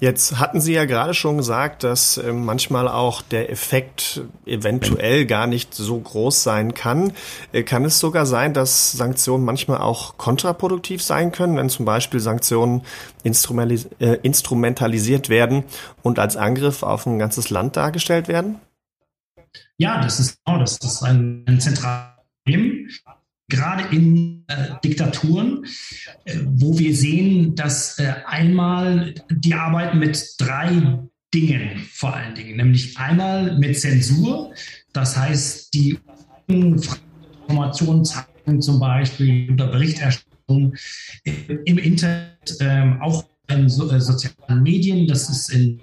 Jetzt 0.00 0.38
hatten 0.38 0.60
Sie 0.60 0.72
ja 0.72 0.86
gerade 0.86 1.12
schon 1.12 1.36
gesagt, 1.36 1.84
dass 1.84 2.16
äh, 2.16 2.32
manchmal 2.32 2.88
auch 2.88 3.20
der 3.20 3.50
Effekt 3.50 4.22
eventuell 4.46 5.26
gar 5.26 5.46
nicht 5.46 5.74
so 5.74 5.98
groß 5.98 6.42
sein 6.42 6.74
kann. 6.74 7.12
Äh, 7.52 7.62
kann 7.62 7.84
es 7.84 7.98
sogar 7.98 8.24
sein, 8.24 8.54
dass 8.54 8.92
Sanktionen 8.92 9.44
manchmal 9.44 9.78
auch 9.78 10.16
kontraproduktiv 10.16 11.02
sein 11.02 11.32
können, 11.32 11.56
wenn 11.56 11.68
zum 11.68 11.84
Beispiel 11.84 12.20
Sanktionen 12.20 12.82
äh, 13.24 14.18
instrumentalisiert 14.22 15.28
werden 15.28 15.64
und 16.02 16.18
als 16.18 16.36
Angriff 16.36 16.82
auf 16.82 17.04
ein 17.06 17.18
ganzes 17.18 17.50
Land 17.50 17.76
dargestellt 17.76 18.26
werden? 18.26 18.58
Ja, 19.76 20.00
das 20.00 20.18
ist 20.18 20.38
genau, 20.44 20.58
das 20.58 20.78
ist 20.78 21.02
ein, 21.02 21.44
ein 21.46 21.60
zentrales 21.60 22.14
Problem 22.44 22.88
gerade 23.50 23.94
in 23.94 24.44
äh, 24.46 24.68
Diktaturen, 24.82 25.66
äh, 26.24 26.36
wo 26.46 26.78
wir 26.78 26.94
sehen, 26.94 27.54
dass 27.54 27.98
äh, 27.98 28.14
einmal 28.26 29.14
die 29.30 29.54
arbeiten 29.54 29.98
mit 29.98 30.34
drei 30.38 31.00
Dingen 31.34 31.86
vor 31.92 32.14
allen 32.14 32.34
Dingen, 32.34 32.56
nämlich 32.56 32.96
einmal 32.98 33.58
mit 33.58 33.78
Zensur, 33.78 34.52
das 34.92 35.16
heißt 35.16 35.72
die 35.74 35.98
Informationen 36.48 38.04
zeigen 38.04 38.60
zum 38.60 38.80
Beispiel 38.80 39.50
unter 39.50 39.68
Berichterstattung 39.68 40.74
im 41.22 41.78
Internet, 41.78 42.56
ähm, 42.60 43.00
auch 43.00 43.24
in 43.48 43.68
so, 43.68 43.90
äh, 43.90 44.00
sozialen 44.00 44.62
Medien, 44.62 45.06
das 45.06 45.28
ist 45.28 45.50
in 45.50 45.80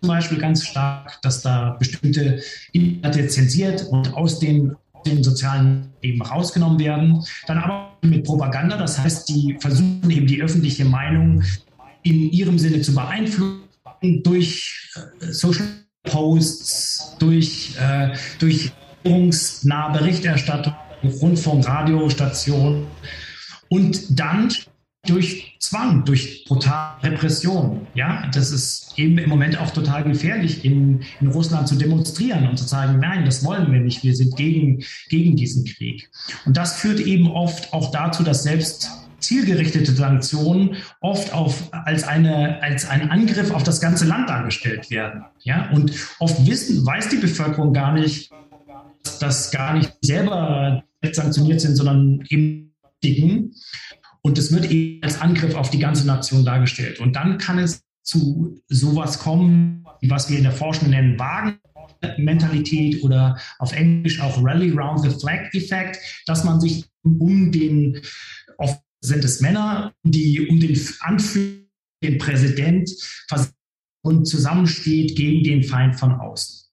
zum 0.00 0.08
Beispiel 0.08 0.38
ganz 0.38 0.64
stark, 0.64 1.20
dass 1.22 1.42
da 1.42 1.70
bestimmte 1.78 2.40
Inhalte 2.72 3.26
zensiert 3.28 3.86
und 3.90 4.14
aus 4.14 4.38
den 4.38 4.76
den 5.06 5.22
sozialen 5.22 5.92
eben 6.02 6.22
rausgenommen 6.22 6.78
werden. 6.78 7.24
Dann 7.46 7.58
aber 7.58 7.96
mit 8.02 8.24
Propaganda, 8.24 8.76
das 8.76 8.98
heißt, 8.98 9.28
die 9.28 9.56
versuchen 9.60 10.10
eben 10.10 10.26
die 10.26 10.42
öffentliche 10.42 10.84
Meinung 10.84 11.42
in 12.02 12.30
ihrem 12.30 12.58
Sinne 12.58 12.80
zu 12.82 12.94
beeinflussen 12.94 13.62
durch 14.22 14.92
äh, 14.94 15.32
Social 15.32 15.66
Posts, 16.04 17.16
durch, 17.18 17.74
äh, 17.80 18.14
durch 18.38 18.70
regierungsnahe 19.04 19.92
Berichterstattung, 19.92 20.74
Rundfunk, 21.20 21.66
Radiostationen 21.66 22.86
und 23.68 24.18
dann 24.18 24.52
durch 25.06 25.56
Zwang, 25.58 26.04
durch 26.04 26.44
brutale 26.44 27.02
Repression. 27.02 27.86
Ja, 27.94 28.28
das 28.32 28.50
ist 28.50 28.92
eben 28.96 29.18
im 29.18 29.28
Moment 29.28 29.58
auch 29.58 29.70
total 29.70 30.04
gefährlich, 30.04 30.64
in, 30.64 31.02
in 31.20 31.28
Russland 31.28 31.66
zu 31.68 31.76
demonstrieren 31.76 32.48
und 32.48 32.56
zu 32.56 32.64
sagen, 32.64 32.98
nein, 33.00 33.24
das 33.24 33.44
wollen 33.44 33.72
wir 33.72 33.80
nicht, 33.80 34.04
wir 34.04 34.14
sind 34.14 34.36
gegen, 34.36 34.84
gegen 35.08 35.36
diesen 35.36 35.64
Krieg. 35.64 36.10
Und 36.44 36.56
das 36.56 36.76
führt 36.76 37.00
eben 37.00 37.30
oft 37.30 37.72
auch 37.72 37.90
dazu, 37.90 38.22
dass 38.22 38.42
selbst 38.42 38.90
zielgerichtete 39.18 39.92
Sanktionen 39.92 40.76
oft 41.00 41.32
auf, 41.32 41.68
als, 41.72 42.04
eine, 42.04 42.62
als 42.62 42.88
ein 42.88 43.10
Angriff 43.10 43.50
auf 43.50 43.62
das 43.62 43.80
ganze 43.80 44.04
Land 44.06 44.28
dargestellt 44.28 44.90
werden. 44.90 45.24
Ja? 45.42 45.70
Und 45.70 45.92
oft 46.18 46.46
wissen, 46.46 46.84
weiß 46.86 47.08
die 47.08 47.16
Bevölkerung 47.16 47.72
gar 47.72 47.92
nicht, 47.92 48.30
dass 49.20 49.50
gar 49.50 49.74
nicht 49.74 49.92
selber 50.02 50.84
sanktioniert 51.12 51.60
sind, 51.60 51.76
sondern 51.76 52.24
eben 52.28 52.66
und 54.26 54.36
es 54.38 54.50
wird 54.50 54.68
eben 54.72 55.00
als 55.04 55.20
Angriff 55.20 55.54
auf 55.54 55.70
die 55.70 55.78
ganze 55.78 56.04
Nation 56.04 56.44
dargestellt. 56.44 56.98
Und 56.98 57.14
dann 57.14 57.38
kann 57.38 57.60
es 57.60 57.84
zu 58.02 58.60
sowas 58.66 59.20
kommen, 59.20 59.84
was 60.02 60.28
wir 60.28 60.36
in 60.36 60.42
der 60.42 60.52
Forschung 60.52 60.90
nennen, 60.90 61.16
Wagenmentalität 61.16 63.04
oder 63.04 63.38
auf 63.60 63.72
Englisch 63.72 64.20
auch 64.20 64.42
Rally 64.42 64.72
Round 64.72 65.02
the 65.02 65.16
Flag 65.16 65.54
Effekt, 65.54 66.00
dass 66.26 66.42
man 66.42 66.60
sich 66.60 66.86
um 67.04 67.52
den, 67.52 68.02
oft 68.58 68.80
sind 69.00 69.24
es 69.24 69.40
Männer, 69.40 69.94
die 70.02 70.48
um 70.48 70.58
den 70.58 70.76
Anführer, 71.02 71.62
den 72.02 72.18
Präsident 72.18 72.90
und 74.02 74.26
zusammensteht 74.26 75.14
gegen 75.14 75.44
den 75.44 75.62
Feind 75.62 76.00
von 76.00 76.10
außen. 76.10 76.66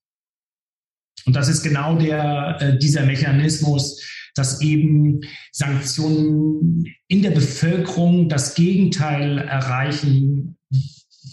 Und 1.24 1.36
das 1.36 1.48
ist 1.48 1.62
genau 1.62 1.96
der, 2.00 2.58
äh, 2.60 2.78
dieser 2.78 3.06
Mechanismus, 3.06 4.02
dass 4.34 4.60
eben 4.60 5.20
Sanktionen 5.52 6.86
in 7.08 7.22
der 7.22 7.30
Bevölkerung 7.30 8.28
das 8.28 8.54
Gegenteil 8.54 9.38
erreichen 9.38 10.56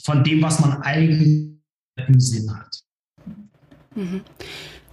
von 0.03 0.23
dem, 0.23 0.41
was 0.41 0.59
man 0.59 0.81
eigentlich 0.81 1.51
im 2.07 2.19
Sinn 2.19 2.51
hat. 2.55 2.81
Mhm. 3.95 4.21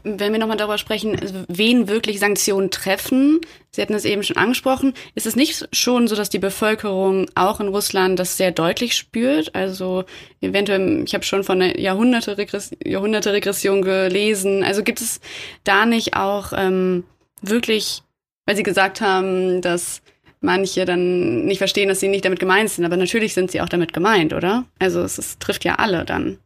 Wenn 0.05 0.33
wir 0.33 0.39
nochmal 0.39 0.57
darüber 0.57 0.79
sprechen, 0.79 1.17
wen 1.49 1.89
wirklich 1.89 2.19
Sanktionen 2.21 2.71
treffen, 2.71 3.41
Sie 3.71 3.83
hatten 3.83 3.95
es 3.95 4.05
eben 4.05 4.23
schon 4.23 4.37
angesprochen, 4.37 4.95
ist 5.15 5.27
es 5.27 5.37
nicht 5.37 5.69
schon 5.73 6.09
so, 6.09 6.17
dass 6.17 6.31
die 6.31 6.39
Bevölkerung 6.39 7.27
auch 7.35 7.61
in 7.61 7.69
Russland 7.69 8.19
das 8.19 8.37
sehr 8.37 8.51
deutlich 8.51 8.95
spürt? 8.95 9.55
Also 9.55 10.05
eventuell, 10.41 11.05
ich 11.05 11.15
habe 11.15 11.25
schon 11.25 11.45
von 11.45 11.61
einer 11.61 11.79
Jahrhunderte-Regression 11.79 12.79
Jahrhunderte 12.85 13.41
gelesen. 13.41 14.65
Also 14.65 14.83
gibt 14.83 15.01
es 15.01 15.21
da 15.65 15.85
nicht 15.85 16.15
auch 16.15 16.53
ähm, 16.57 17.05
wirklich, 17.43 18.03
weil 18.47 18.57
sie 18.57 18.63
gesagt 18.63 19.01
haben, 19.01 19.61
dass 19.63 20.03
manche 20.41 20.85
dann 20.85 21.45
nicht 21.45 21.59
verstehen, 21.59 21.89
dass 21.89 22.01
sie 22.01 22.09
nicht 22.09 22.25
damit 22.25 22.41
gemeint 22.41 22.71
sind, 22.71 22.85
aber 22.85 22.97
natürlich 22.97 23.35
sind 23.35 23.51
sie 23.51 23.61
auch 23.61 23.69
damit 23.69 23.93
gemeint, 23.93 24.33
oder? 24.33 24.65
Also 24.79 25.03
es, 25.03 25.19
es 25.19 25.39
trifft 25.39 25.65
ja 25.65 25.77
alle 25.77 26.05
dann. 26.05 26.39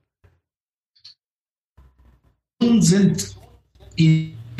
Sind 2.61 3.37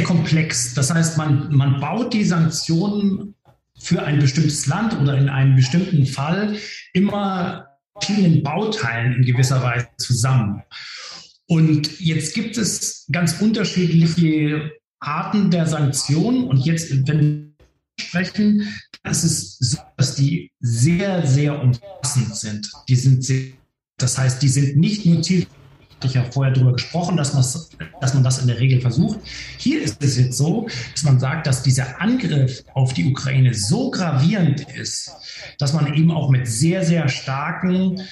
komplex. 0.05 0.75
Das 0.75 0.93
heißt, 0.93 1.17
man, 1.19 1.55
man 1.55 1.81
baut 1.81 2.13
die 2.13 2.25
Sanktionen 2.25 3.35
für 3.79 4.03
ein 4.03 4.19
bestimmtes 4.19 4.67
Land 4.67 4.99
oder 5.01 5.17
in 5.17 5.29
einem 5.29 5.57
bestimmten 5.57 6.07
Fall 6.07 6.57
immer 6.93 7.67
vielen 8.01 8.43
Bauteilen 8.43 9.15
in 9.15 9.23
gewisser 9.25 9.63
Weise 9.63 9.89
zusammen. 9.99 10.63
Und 11.47 12.01
jetzt 12.01 12.35
gibt 12.35 12.57
es 12.57 13.07
ganz 13.13 13.41
unterschiedliche 13.41 14.73
Arten 15.03 15.51
der 15.51 15.67
Sanktionen. 15.67 16.45
Und 16.45 16.59
jetzt, 16.59 16.91
wenn 16.91 17.21
wir 17.21 18.05
sprechen, 18.05 18.69
ist 19.09 19.25
es 19.25 19.59
so, 19.59 19.79
dass 19.97 20.15
die 20.15 20.51
sehr, 20.61 21.27
sehr 21.27 21.61
umfassend 21.61 22.35
sind. 22.37 22.73
Die 22.89 22.97
sind 22.97 23.25
sehr, 23.25 23.53
das 23.99 24.17
heißt, 24.17 24.43
die 24.43 24.49
sind 24.49 24.77
nicht 24.77 25.05
nur 25.07 25.23
ziel 25.23 25.47
ich 26.05 26.15
ja 26.15 26.25
vorher 26.25 26.53
darüber 26.53 26.73
gesprochen, 26.73 27.17
dass, 27.17 27.33
dass 28.01 28.15
man 28.15 28.25
das 28.25 28.41
in 28.41 28.49
der 28.49 28.59
Regel 28.59 28.81
versucht. 28.81 29.21
Hier 29.59 29.83
ist 29.83 30.03
es 30.03 30.19
jetzt 30.19 30.37
so, 30.37 30.69
dass 30.93 31.05
man 31.05 31.21
sagt, 31.21 31.47
dass 31.47 31.63
dieser 31.63 32.01
Angriff 32.01 32.65
auf 32.75 32.93
die 32.93 33.09
Ukraine 33.09 33.55
so 33.55 33.91
gravierend 33.91 34.67
ist, 34.75 35.13
dass 35.59 35.73
man 35.73 35.95
eben 35.95 36.11
auch 36.11 36.29
mit 36.29 36.49
sehr, 36.49 36.85
sehr 36.85 37.09
starken 37.09 38.03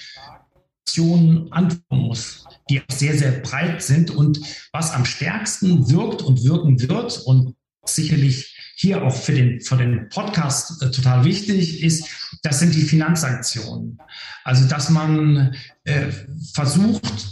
Aktionen 0.84 1.52
antworten 1.52 1.96
muss 1.96 2.44
die 2.70 2.80
auch 2.80 2.94
sehr, 2.94 3.18
sehr 3.18 3.32
breit 3.32 3.82
sind. 3.82 4.10
Und 4.10 4.40
was 4.72 4.92
am 4.92 5.04
stärksten 5.04 5.90
wirkt 5.90 6.22
und 6.22 6.44
wirken 6.44 6.80
wird 6.80 7.18
und 7.18 7.54
sicherlich 7.84 8.56
hier 8.76 9.02
auch 9.02 9.14
für 9.14 9.32
den, 9.32 9.60
für 9.60 9.76
den 9.76 10.08
Podcast 10.08 10.82
äh, 10.82 10.90
total 10.90 11.24
wichtig 11.24 11.82
ist, 11.82 12.08
das 12.42 12.60
sind 12.60 12.74
die 12.74 12.82
Finanzsanktionen. 12.82 13.98
Also, 14.44 14.66
dass 14.68 14.88
man 14.88 15.54
äh, 15.84 16.06
versucht, 16.54 17.28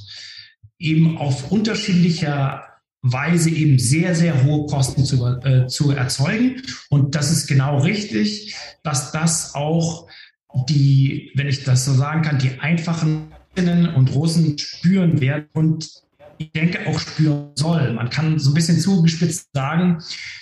eben 0.78 1.16
auf 1.18 1.50
unterschiedlicher 1.50 2.64
Weise 3.02 3.50
eben 3.50 3.78
sehr, 3.78 4.14
sehr 4.14 4.44
hohe 4.44 4.66
Kosten 4.66 5.04
zu, 5.04 5.24
äh, 5.26 5.66
zu 5.66 5.92
erzeugen. 5.92 6.62
Und 6.90 7.14
das 7.14 7.30
ist 7.30 7.46
genau 7.46 7.78
richtig, 7.80 8.54
dass 8.82 9.12
das 9.12 9.54
auch 9.54 10.08
die, 10.68 11.30
wenn 11.34 11.46
ich 11.46 11.64
das 11.64 11.84
so 11.84 11.94
sagen 11.94 12.22
kann, 12.22 12.38
die 12.38 12.58
einfachen 12.60 13.32
und 13.66 14.14
Russen 14.14 14.56
spüren 14.58 15.20
werden 15.20 15.46
und 15.52 15.88
ich 16.38 16.52
denke 16.52 16.86
auch 16.86 16.98
spüren 16.98 17.50
soll. 17.56 17.92
Man 17.94 18.10
kann 18.10 18.38
so 18.38 18.50
ein 18.50 18.54
bisschen 18.54 18.78
zugespitzt 18.78 19.48
sagen, 19.52 19.98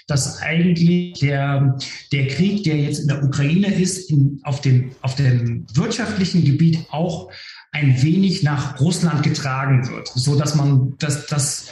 dass 0.06 0.42
eigentlich 0.42 1.18
der, 1.20 1.78
der 2.12 2.28
Krieg, 2.28 2.64
der 2.64 2.76
jetzt 2.76 3.00
in 3.00 3.08
der 3.08 3.25
Ukraine 3.25 3.75
ist, 3.75 4.11
in, 4.11 4.40
auf, 4.44 4.61
dem, 4.61 4.90
auf 5.00 5.14
dem 5.14 5.66
wirtschaftlichen 5.73 6.44
Gebiet 6.44 6.87
auch 6.90 7.30
ein 7.73 8.02
wenig 8.02 8.42
nach 8.42 8.78
Russland 8.80 9.23
getragen 9.23 9.88
wird, 9.88 10.08
so 10.08 10.38
dass 10.38 10.54
man, 10.54 10.94
dass, 10.99 11.26
dass 11.26 11.68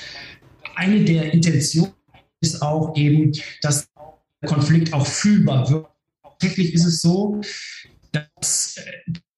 eine 0.75 1.05
der 1.05 1.33
Intentionen 1.33 1.93
ist 2.41 2.63
auch 2.63 2.97
eben, 2.97 3.33
dass 3.63 3.89
der 4.43 4.49
Konflikt 4.49 4.93
auch 4.93 5.07
fühlbar 5.07 5.71
wird. 5.71 5.87
Tatsächlich 6.23 6.75
ist 6.75 6.85
es 6.85 7.01
so, 7.01 7.41
dass 8.13 8.77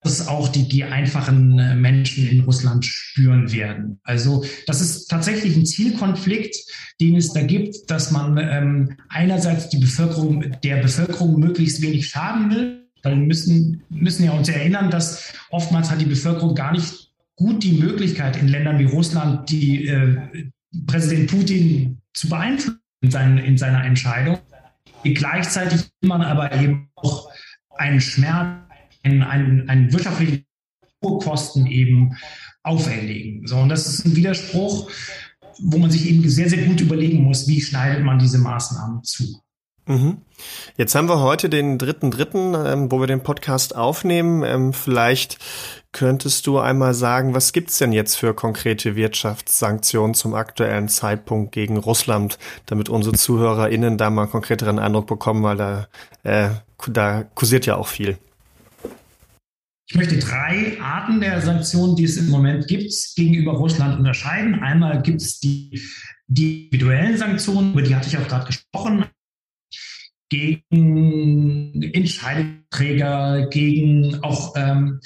das 0.06 0.26
auch 0.26 0.48
die, 0.48 0.68
die 0.68 0.84
einfachen 0.84 1.58
äh, 1.58 1.74
Menschen 1.74 2.26
in 2.26 2.40
Russland 2.40 2.84
spüren 2.84 3.52
werden. 3.52 4.00
Also 4.04 4.44
das 4.66 4.80
ist 4.80 5.08
tatsächlich 5.08 5.56
ein 5.56 5.66
Zielkonflikt, 5.66 6.56
den 7.00 7.16
es 7.16 7.32
da 7.32 7.42
gibt, 7.42 7.90
dass 7.90 8.10
man 8.10 8.38
ähm, 8.38 8.96
einerseits 9.08 9.68
die 9.68 9.78
Bevölkerung, 9.78 10.52
der 10.62 10.76
Bevölkerung 10.76 11.38
möglichst 11.38 11.82
wenig 11.82 12.08
schaden 12.08 12.50
will. 12.50 12.88
Wir 13.02 13.14
müssen, 13.14 13.82
müssen 13.90 14.24
ja 14.24 14.32
uns 14.32 14.48
erinnern, 14.48 14.90
dass 14.90 15.32
oftmals 15.50 15.90
hat 15.90 16.00
die 16.00 16.06
Bevölkerung 16.06 16.54
gar 16.54 16.72
nicht 16.72 17.12
gut 17.36 17.62
die 17.62 17.78
Möglichkeit, 17.78 18.36
in 18.36 18.48
Ländern 18.48 18.78
wie 18.78 18.84
Russland 18.84 19.50
die 19.50 19.86
äh, 19.86 20.16
Präsident 20.86 21.30
Putin 21.30 21.98
zu 22.14 22.28
beeinflussen 22.28 22.80
in, 23.02 23.10
seinen, 23.10 23.38
in 23.38 23.58
seiner 23.58 23.84
Entscheidung. 23.84 24.38
Gleichzeitig 25.04 25.82
will 26.00 26.08
man 26.08 26.22
aber 26.22 26.52
eben 26.52 26.88
auch 26.96 27.30
einen 27.76 28.00
Schmerz, 28.00 28.65
einen, 29.22 29.68
einen, 29.68 29.92
wirtschaftlichen 29.92 30.44
Kosten 31.00 31.66
eben 31.66 32.16
auferlegen. 32.62 33.46
So, 33.46 33.56
und 33.58 33.68
das 33.68 33.86
ist 33.86 34.04
ein 34.04 34.16
Widerspruch, 34.16 34.90
wo 35.58 35.78
man 35.78 35.90
sich 35.90 36.08
eben 36.08 36.28
sehr, 36.28 36.48
sehr 36.48 36.64
gut 36.64 36.80
überlegen 36.80 37.22
muss, 37.22 37.48
wie 37.48 37.60
schneidet 37.60 38.04
man 38.04 38.18
diese 38.18 38.38
Maßnahmen 38.38 39.02
zu. 39.04 39.42
Mhm. 39.86 40.18
Jetzt 40.76 40.94
haben 40.94 41.08
wir 41.08 41.20
heute 41.20 41.48
den 41.48 41.78
dritten 41.78 42.10
dritten, 42.10 42.54
ähm, 42.54 42.90
wo 42.90 42.98
wir 42.98 43.06
den 43.06 43.22
Podcast 43.22 43.76
aufnehmen. 43.76 44.42
Ähm, 44.42 44.72
vielleicht 44.72 45.38
könntest 45.92 46.46
du 46.46 46.58
einmal 46.58 46.92
sagen, 46.92 47.34
was 47.34 47.52
gibt's 47.52 47.78
denn 47.78 47.92
jetzt 47.92 48.16
für 48.16 48.34
konkrete 48.34 48.96
Wirtschaftssanktionen 48.96 50.14
zum 50.14 50.34
aktuellen 50.34 50.88
Zeitpunkt 50.88 51.52
gegen 51.52 51.76
Russland, 51.76 52.38
damit 52.66 52.88
unsere 52.88 53.16
ZuhörerInnen 53.16 53.96
da 53.96 54.10
mal 54.10 54.22
einen 54.22 54.30
konkreteren 54.30 54.78
Eindruck 54.80 55.06
bekommen, 55.06 55.44
weil 55.44 55.56
da, 55.56 55.86
äh, 56.24 56.50
da 56.88 57.22
kursiert 57.22 57.64
ja 57.64 57.76
auch 57.76 57.86
viel. 57.86 58.18
Ich 59.88 59.94
möchte 59.94 60.18
drei 60.18 60.80
Arten 60.80 61.20
der 61.20 61.40
Sanktionen, 61.40 61.94
die 61.94 62.04
es 62.04 62.16
im 62.16 62.28
Moment 62.28 62.66
gibt, 62.66 62.92
gegenüber 63.14 63.52
Russland 63.52 63.98
unterscheiden. 63.98 64.56
Einmal 64.56 65.00
gibt 65.02 65.22
es 65.22 65.38
die, 65.38 65.80
die 66.26 66.64
individuellen 66.64 67.16
Sanktionen, 67.16 67.72
über 67.72 67.82
die 67.82 67.94
hatte 67.94 68.08
ich 68.08 68.18
auch 68.18 68.26
gerade 68.26 68.46
gesprochen, 68.46 69.04
gegen 70.28 71.82
Entscheidungsträger, 71.92 73.46
gegen 73.48 74.24
auch 74.24 74.54
ähm, 74.56 74.98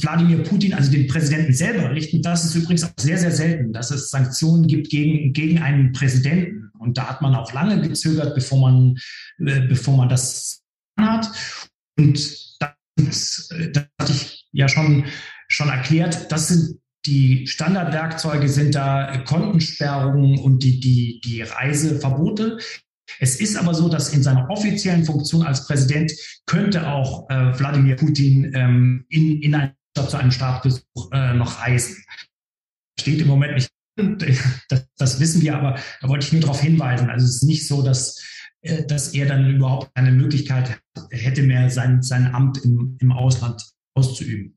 Wladimir 0.00 0.42
Putin, 0.42 0.74
also 0.74 0.90
den 0.90 1.06
Präsidenten 1.06 1.52
selber 1.52 1.92
richten. 1.92 2.20
Das 2.20 2.44
ist 2.44 2.56
übrigens 2.56 2.82
auch 2.82 2.90
sehr, 2.98 3.18
sehr 3.18 3.30
selten, 3.30 3.72
dass 3.72 3.92
es 3.92 4.10
Sanktionen 4.10 4.66
gibt 4.66 4.90
gegen, 4.90 5.32
gegen 5.32 5.58
einen 5.58 5.92
Präsidenten. 5.92 6.70
Und 6.80 6.98
da 6.98 7.08
hat 7.10 7.22
man 7.22 7.36
auch 7.36 7.52
lange 7.52 7.80
gezögert, 7.80 8.34
bevor 8.34 8.58
man, 8.58 8.96
äh, 9.38 9.60
bevor 9.68 9.96
man 9.96 10.08
das 10.08 10.64
hat. 10.98 11.30
Und 11.96 12.58
das, 13.06 13.48
das 13.72 13.84
hatte 14.00 14.12
ich 14.12 14.48
ja 14.52 14.68
schon, 14.68 15.04
schon 15.48 15.68
erklärt. 15.68 16.30
Das 16.30 16.48
sind 16.48 16.80
die 17.06 17.46
Standardwerkzeuge 17.46 18.48
sind 18.48 18.74
da 18.74 19.22
Kontensperrungen 19.24 20.38
und 20.38 20.62
die, 20.62 20.80
die, 20.80 21.20
die 21.24 21.42
Reiseverbote. 21.42 22.58
Es 23.18 23.40
ist 23.40 23.56
aber 23.56 23.74
so, 23.74 23.88
dass 23.88 24.12
in 24.12 24.22
seiner 24.22 24.48
offiziellen 24.50 25.04
Funktion 25.04 25.42
als 25.42 25.66
Präsident 25.66 26.12
könnte 26.46 26.88
auch 26.88 27.28
äh, 27.30 27.58
Wladimir 27.58 27.96
Putin 27.96 28.52
ähm, 28.54 29.06
in, 29.08 29.40
in 29.42 29.54
ein, 29.54 29.74
zu 29.94 30.16
einem 30.16 30.30
Staatsbesuch 30.30 31.10
äh, 31.12 31.34
noch 31.34 31.60
reisen. 31.60 31.96
Steht 32.98 33.20
im 33.20 33.28
Moment 33.28 33.54
nicht. 33.54 33.70
Das, 34.70 34.86
das 34.96 35.20
wissen 35.20 35.42
wir, 35.42 35.58
aber 35.58 35.78
da 36.00 36.08
wollte 36.08 36.24
ich 36.24 36.32
nur 36.32 36.40
darauf 36.40 36.62
hinweisen. 36.62 37.10
Also 37.10 37.26
es 37.26 37.36
ist 37.36 37.42
nicht 37.42 37.66
so, 37.66 37.82
dass, 37.82 38.16
äh, 38.16 38.22
dass 38.62 39.14
er 39.14 39.26
dann 39.26 39.50
überhaupt 39.50 39.94
keine 39.94 40.12
Möglichkeit 40.12 40.80
hätte 41.10 41.42
mehr, 41.42 41.70
sein, 41.70 42.02
sein 42.02 42.34
Amt 42.34 42.58
im, 42.64 42.96
im 43.00 43.12
Ausland 43.12 43.62
auszuüben. 43.94 44.54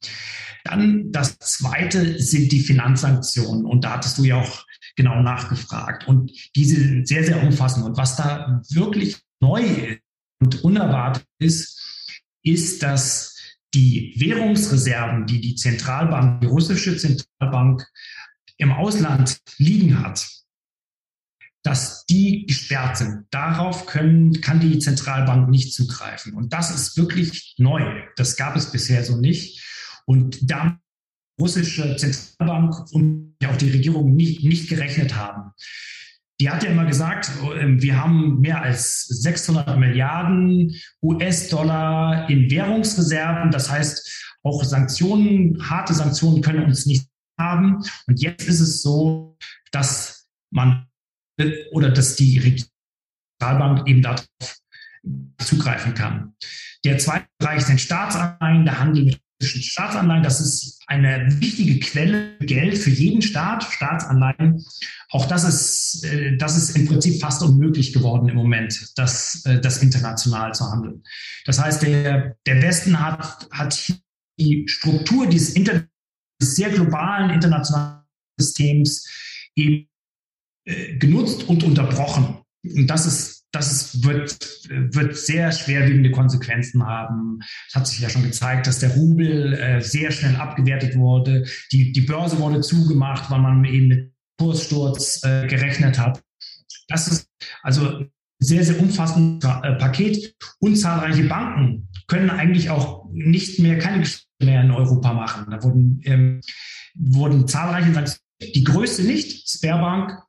Dann 0.64 1.12
das 1.12 1.38
zweite 1.40 2.20
sind 2.22 2.52
die 2.52 2.62
Finanzsanktionen. 2.62 3.66
Und 3.66 3.84
da 3.84 3.94
hattest 3.94 4.18
du 4.18 4.24
ja 4.24 4.42
auch 4.42 4.66
genau 4.96 5.22
nachgefragt. 5.22 6.08
Und 6.08 6.32
diese 6.56 6.76
sind 6.76 7.08
sehr, 7.08 7.24
sehr 7.24 7.42
umfassend. 7.44 7.86
Und 7.86 7.98
was 7.98 8.16
da 8.16 8.62
wirklich 8.70 9.18
neu 9.42 9.98
und 10.40 10.64
unerwartet 10.64 11.26
ist, 11.40 11.80
ist, 12.44 12.84
dass 12.84 13.36
die 13.74 14.14
Währungsreserven, 14.18 15.26
die 15.26 15.42
die 15.42 15.56
Zentralbank, 15.56 16.42
die 16.42 16.48
russische 16.48 16.96
Zentralbank 16.96 17.86
im 18.58 18.72
Ausland 18.72 19.40
liegen 19.58 20.00
hat, 20.00 20.28
dass 21.64 22.06
die 22.06 22.46
gesperrt 22.46 22.98
sind. 22.98 23.26
Darauf 23.32 23.86
können, 23.86 24.42
kann 24.42 24.60
die 24.60 24.80
Zentralbank 24.80 25.50
nicht 25.50 25.74
zugreifen. 25.74 26.34
Und 26.34 26.52
das 26.52 26.70
ist 26.76 26.98
wirklich 26.98 27.56
neu. 27.58 27.82
Das 28.18 28.36
gab 28.36 28.56
es 28.56 28.72
bisher 28.72 29.04
so 29.04 29.18
nicht. 29.18 29.64
Und 30.06 30.52
da 30.52 30.78
russische 31.40 31.96
Zentralbank 31.96 32.92
und 32.92 33.36
auch 33.46 33.56
die 33.56 33.72
Regierung 33.72 34.14
nicht, 34.14 34.44
nicht 34.44 34.70
gerechnet 34.70 35.16
haben. 35.16 35.52
Die 36.40 36.50
hat 36.50 36.64
ja 36.64 36.72
immer 36.72 36.86
gesagt, 36.86 37.32
ähm, 37.58 37.82
wir 37.82 38.02
haben 38.02 38.42
mehr 38.42 38.62
als 38.62 39.06
600 39.06 39.78
Milliarden 39.80 40.76
US-Dollar 41.02 42.30
in 42.30 42.52
Währungsreserven. 42.52 43.52
Das 43.52 43.70
heißt, 43.70 44.38
auch 44.44 44.64
Sanktionen, 44.64 45.70
harte 45.70 45.94
Sanktionen 45.94 46.42
können 46.42 46.66
uns 46.66 46.86
nicht 46.86 47.08
haben. 47.40 47.82
Und 48.08 48.22
jetzt 48.22 48.48
ist 48.48 48.60
es 48.60 48.82
so, 48.82 49.38
dass 49.72 50.28
man 50.52 50.88
oder 51.72 51.90
dass 51.90 52.16
die 52.16 52.66
Zentralbank 53.40 53.88
eben 53.88 54.02
darauf 54.02 54.26
zugreifen 55.40 55.94
kann. 55.94 56.36
Der 56.86 56.98
zweite 56.98 57.28
Bereich 57.38 57.66
sind 57.66 57.80
Staatsanleihen, 57.80 58.66
der 58.66 58.80
Handel 58.80 59.06
mit 59.06 59.22
Staatsanleihen, 59.42 60.24
das 60.24 60.40
ist 60.40 60.82
eine 60.88 61.28
wichtige 61.42 61.80
Quelle 61.80 62.38
Geld 62.40 62.78
für 62.78 62.90
jeden 62.90 63.22
Staat, 63.22 63.64
Staatsanleihen. 63.64 64.64
Auch 65.10 65.26
das 65.26 65.44
ist, 65.44 66.06
äh, 66.06 66.38
das 66.38 66.56
ist 66.56 66.78
im 66.78 66.88
Prinzip 66.88 67.20
fast 67.20 67.42
unmöglich 67.44 67.92
geworden 67.92 68.30
im 68.30 68.36
Moment, 68.36 68.94
das, 68.96 69.44
äh, 69.46 69.60
das 69.60 69.82
international 69.82 70.54
zu 70.54 70.66
handeln. 70.72 71.04
Das 71.46 71.60
heißt, 71.60 71.84
der, 71.84 72.38
der 72.46 72.62
Westen 72.62 73.00
hat, 73.00 73.48
hat 73.52 73.94
die 74.40 74.66
Struktur 74.68 75.28
dieses, 75.28 75.50
Inter 75.56 75.84
dieses 76.42 76.56
sehr 76.56 76.70
globalen 76.70 77.30
internationalen 77.30 78.04
Systems 78.38 79.06
eben 79.56 79.88
äh, 80.66 80.96
genutzt 80.98 81.48
und 81.48 81.64
unterbrochen. 81.64 82.40
Und 82.64 82.88
das 82.88 83.06
ist 83.06 83.44
das 83.54 83.72
ist, 83.72 84.04
wird, 84.04 84.36
wird 84.96 85.16
sehr 85.16 85.52
schwerwiegende 85.52 86.10
Konsequenzen 86.10 86.86
haben. 86.86 87.40
Es 87.68 87.76
hat 87.76 87.88
sich 87.88 88.00
ja 88.00 88.10
schon 88.10 88.24
gezeigt, 88.24 88.66
dass 88.66 88.80
der 88.80 88.96
Rubel 88.96 89.54
äh, 89.54 89.80
sehr 89.80 90.12
schnell 90.12 90.36
abgewertet 90.36 90.96
wurde. 90.96 91.46
Die, 91.72 91.92
die 91.92 92.02
Börse 92.02 92.40
wurde 92.40 92.62
zugemacht, 92.62 93.30
weil 93.30 93.40
man 93.40 93.64
eben 93.66 93.88
mit 93.88 94.14
Kurssturz 94.40 95.24
äh, 95.24 95.46
gerechnet 95.46 96.00
hat. 96.00 96.24
Das 96.88 97.08
ist 97.08 97.30
also 97.62 97.98
ein 97.98 98.12
sehr, 98.40 98.64
sehr 98.64 98.80
umfassendes 98.80 99.48
äh, 99.62 99.74
Paket. 99.74 100.36
Und 100.58 100.76
zahlreiche 100.76 101.26
Banken 101.26 101.90
können 102.08 102.32
eigentlich 102.32 102.72
auch 102.72 103.08
nicht 103.12 103.60
mehr, 103.60 103.78
keine 103.78 104.00
Geschäfte 104.00 104.26
mehr 104.42 104.64
in 104.64 104.72
Europa 104.72 105.14
machen. 105.14 105.46
Da 105.52 105.62
wurden, 105.62 106.02
ähm, 106.06 106.42
wurden 106.96 107.48
zahlreiche, 107.48 108.04
die 108.42 108.64
größte 108.64 109.04
nicht, 109.04 109.48
Sperrbank, 109.48 110.24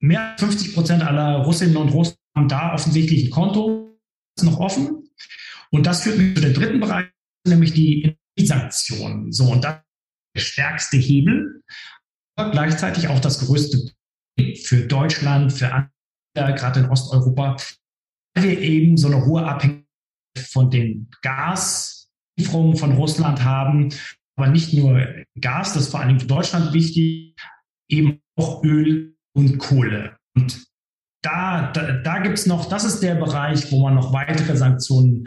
mehr 0.00 0.32
als 0.32 0.40
50 0.40 0.74
Prozent 0.74 1.02
aller 1.02 1.44
Russinnen 1.44 1.76
und 1.76 1.90
Russen 1.90 2.16
haben 2.34 2.48
da 2.48 2.74
offensichtlich 2.74 3.26
ein 3.26 3.30
Konto 3.30 3.98
noch 4.42 4.58
offen. 4.58 5.08
Und 5.70 5.86
das 5.86 6.02
führt 6.02 6.18
mich 6.18 6.34
zu 6.34 6.40
dem 6.40 6.54
dritten 6.54 6.80
Bereich, 6.80 7.06
nämlich 7.46 7.72
die 7.72 8.16
Sanktionen. 8.38 9.32
So, 9.32 9.50
und 9.50 9.62
das 9.62 9.76
ist 9.76 9.84
der 10.34 10.40
stärkste 10.40 10.96
Hebel, 10.96 11.62
aber 12.36 12.50
gleichzeitig 12.50 13.08
auch 13.08 13.20
das 13.20 13.46
größte 13.46 13.92
für 14.62 14.86
Deutschland, 14.86 15.52
für 15.52 15.72
andere, 15.72 16.54
gerade 16.54 16.80
in 16.80 16.86
Osteuropa, 16.86 17.56
weil 18.34 18.44
wir 18.44 18.60
eben 18.60 18.96
so 18.96 19.08
eine 19.08 19.24
hohe 19.26 19.44
Abhängigkeit 19.44 19.86
von 20.38 20.70
den 20.70 21.10
Gaslieferungen 21.22 22.76
von 22.76 22.92
Russland 22.92 23.44
haben, 23.44 23.92
aber 24.36 24.48
nicht 24.48 24.72
nur 24.72 25.06
Gas, 25.38 25.74
das 25.74 25.84
ist 25.84 25.90
vor 25.90 26.00
allen 26.00 26.08
Dingen 26.08 26.20
für 26.20 26.26
Deutschland 26.26 26.72
wichtig, 26.72 27.36
eben 27.88 28.22
auch 28.36 28.64
Öl 28.64 29.16
und 29.40 29.58
Kohle. 29.58 30.16
Und 30.36 30.64
da, 31.22 31.70
da, 31.72 31.92
da 31.92 32.18
gibt 32.20 32.38
es 32.38 32.46
noch, 32.46 32.68
das 32.68 32.84
ist 32.84 33.00
der 33.00 33.14
Bereich, 33.14 33.70
wo 33.72 33.82
man 33.82 33.94
noch 33.94 34.12
weitere 34.12 34.56
Sanktionen 34.56 35.26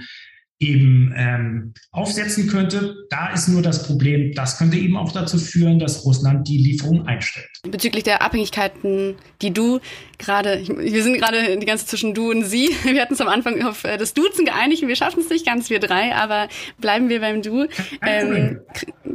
eben 0.69 1.13
ähm, 1.15 1.73
aufsetzen 1.91 2.47
könnte. 2.47 2.95
Da 3.09 3.31
ist 3.31 3.47
nur 3.47 3.61
das 3.61 3.85
Problem, 3.85 4.33
das 4.33 4.57
könnte 4.57 4.77
eben 4.77 4.97
auch 4.97 5.11
dazu 5.11 5.37
führen, 5.37 5.79
dass 5.79 6.05
Russland 6.05 6.47
die 6.47 6.57
Lieferung 6.57 7.05
einstellt. 7.07 7.47
Bezüglich 7.69 8.03
der 8.03 8.21
Abhängigkeiten, 8.21 9.15
die 9.41 9.51
du 9.51 9.79
gerade, 10.17 10.63
wir 10.67 11.03
sind 11.03 11.17
gerade 11.17 11.57
die 11.57 11.65
ganze 11.65 11.85
zwischen 11.85 12.13
du 12.13 12.31
und 12.31 12.43
sie. 12.43 12.69
Wir 12.83 13.01
hatten 13.01 13.13
es 13.13 13.21
am 13.21 13.27
Anfang 13.27 13.61
auf 13.63 13.83
äh, 13.83 13.97
das 13.97 14.13
Duzen 14.13 14.45
geeinigt 14.45 14.83
und 14.83 14.87
wir 14.87 14.95
schaffen 14.95 15.21
es 15.21 15.29
nicht 15.29 15.45
ganz, 15.45 15.69
wir 15.69 15.79
drei, 15.79 16.15
aber 16.15 16.47
bleiben 16.79 17.09
wir 17.09 17.19
beim 17.19 17.41
Du. 17.41 17.67
Ähm, 18.01 18.59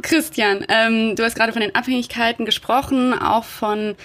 Christian, 0.01 0.65
ähm, 0.69 1.15
du 1.15 1.23
hast 1.23 1.35
gerade 1.35 1.53
von 1.53 1.61
den 1.61 1.73
Abhängigkeiten 1.75 2.45
gesprochen, 2.45 3.13
auch 3.13 3.43
von 3.43 3.95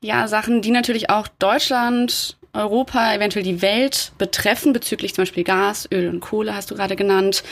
ja, 0.00 0.28
Sachen, 0.28 0.62
die 0.62 0.70
natürlich 0.70 1.10
auch 1.10 1.28
Deutschland, 1.28 2.36
Europa, 2.54 3.14
eventuell 3.14 3.44
die 3.44 3.62
Welt 3.62 4.12
betreffen, 4.18 4.72
bezüglich 4.72 5.14
zum 5.14 5.22
Beispiel 5.22 5.44
Gas, 5.44 5.88
Öl 5.92 6.08
und 6.08 6.20
Kohle, 6.20 6.54
hast 6.54 6.70
du 6.70 6.74
gerade 6.74 6.96
genannt. 6.96 7.42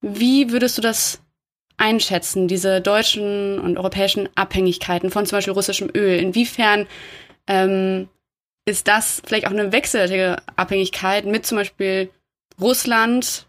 Wie 0.00 0.50
würdest 0.50 0.76
du 0.78 0.82
das 0.82 1.20
einschätzen, 1.76 2.46
diese 2.46 2.80
deutschen 2.80 3.58
und 3.58 3.78
europäischen 3.78 4.28
Abhängigkeiten 4.34 5.10
von 5.10 5.26
zum 5.26 5.38
Beispiel 5.38 5.54
russischem 5.54 5.90
Öl? 5.94 6.18
Inwiefern 6.18 6.86
ähm, 7.46 8.08
ist 8.66 8.86
das 8.88 9.22
vielleicht 9.26 9.46
auch 9.46 9.52
eine 9.52 9.72
wechselseitige 9.72 10.36
Abhängigkeit 10.56 11.24
mit 11.24 11.46
zum 11.46 11.58
Beispiel 11.58 12.10
Russland 12.60 13.46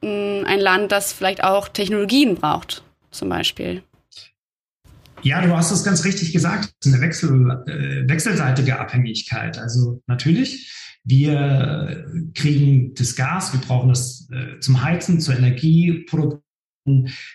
ein 0.00 0.60
Land, 0.60 0.92
das 0.92 1.12
vielleicht 1.12 1.42
auch 1.42 1.68
Technologien 1.68 2.36
braucht, 2.36 2.82
zum 3.10 3.28
Beispiel. 3.28 3.82
Ja, 5.22 5.40
du 5.40 5.56
hast 5.56 5.70
es 5.70 5.84
ganz 5.84 6.04
richtig 6.04 6.32
gesagt. 6.32 6.74
Es 6.80 6.86
ist 6.86 6.94
eine 6.94 7.02
Wechsel, 7.02 7.50
äh, 7.66 8.08
wechselseitige 8.08 8.78
Abhängigkeit. 8.78 9.58
Also 9.58 10.02
natürlich, 10.06 10.72
wir 11.04 12.06
kriegen 12.34 12.94
das 12.94 13.16
Gas, 13.16 13.52
wir 13.52 13.60
brauchen 13.60 13.88
das 13.88 14.28
äh, 14.30 14.60
zum 14.60 14.82
Heizen, 14.82 15.20
zur 15.20 15.36
Energieproduktion. 15.36 16.42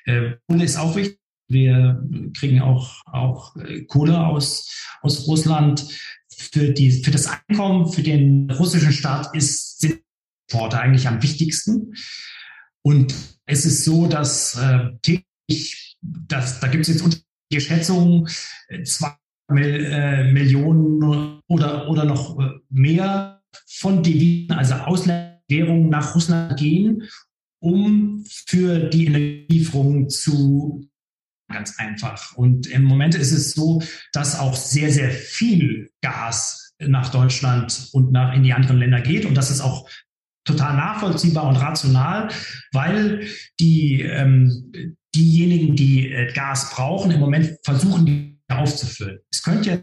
Äh, 0.06 0.34
Kohle 0.48 0.63
ist 0.63 0.78
auch 0.78 0.96
wichtig. 0.96 1.19
Wir 1.50 2.02
kriegen 2.38 2.62
auch, 2.62 3.02
auch 3.06 3.56
äh, 3.58 3.84
Kohle 3.84 4.19
aus, 4.26 4.88
aus 5.02 5.28
Russland. 5.28 5.86
Für, 6.36 6.72
die, 6.72 7.04
für 7.04 7.12
das 7.12 7.28
Einkommen, 7.28 7.91
für 7.91 8.02
den 8.02 8.50
russischen 8.50 8.91
Staat 8.91 9.36
ist, 9.36 9.80
sind 9.80 10.02
Exporte 10.48 10.80
eigentlich 10.80 11.08
am 11.08 11.22
wichtigsten. 11.22 11.96
Und 12.84 13.13
es 13.46 13.65
ist 13.65 13.86
so, 13.86 14.08
dass 14.08 14.56
äh, 14.56 14.89
täglich, 15.02 15.98
dass, 16.02 16.60
da 16.60 16.67
gibt 16.67 16.84
es 16.84 16.89
jetzt 16.89 17.04
unterschiedliche 17.54 17.62
Schätzungen, 17.62 18.28
äh, 18.70 18.84
zwei 18.84 19.13
äh, 19.50 20.32
Millionen 20.32 21.42
oder, 21.48 21.89
oder 21.89 22.06
noch 22.06 22.39
äh, 22.39 22.50
mehr 22.70 23.42
von 23.68 24.02
Devisen, 24.02 24.52
also 24.54 24.76
Ausländwährungen 24.76 25.89
nach 25.89 26.16
Russland 26.16 26.58
gehen, 26.58 27.04
um 27.60 28.24
für 28.26 28.89
die 28.89 29.06
Energielieferungen 29.06 30.10
zu 30.10 30.89
ganz 31.52 31.78
einfach. 31.78 32.36
Und 32.36 32.68
im 32.68 32.84
Moment 32.84 33.16
ist 33.16 33.32
es 33.32 33.52
so, 33.52 33.82
dass 34.12 34.39
auch 34.39 34.56
sehr, 34.56 34.92
sehr 34.92 35.12
viel 35.12 35.92
Gas 36.02 36.74
nach 36.80 37.10
Deutschland 37.10 37.89
und 37.92 38.12
nach 38.12 38.34
in 38.34 38.44
die 38.44 38.54
anderen 38.54 38.80
Länder 38.80 39.02
geht 39.02 39.26
und 39.26 39.36
dass 39.36 39.52
es 39.52 39.62
auch 39.62 39.88
total 40.46 40.76
nachvollziehbar 40.76 41.48
und 41.48 41.58
rational, 41.58 42.30
weil 42.72 43.28
die, 43.60 44.02
ähm, 44.02 44.98
diejenigen, 45.15 45.76
die 45.76 46.12
äh, 46.12 46.34
Gas 46.34 46.71
brauchen, 46.71 47.12
im 47.12 47.19
Moment 47.19 47.58
versuchen, 47.63 48.06
die 48.06 48.39
aufzufüllen. 48.49 49.19
Es 49.32 49.43
könnte 49.43 49.69
ja, 49.69 49.82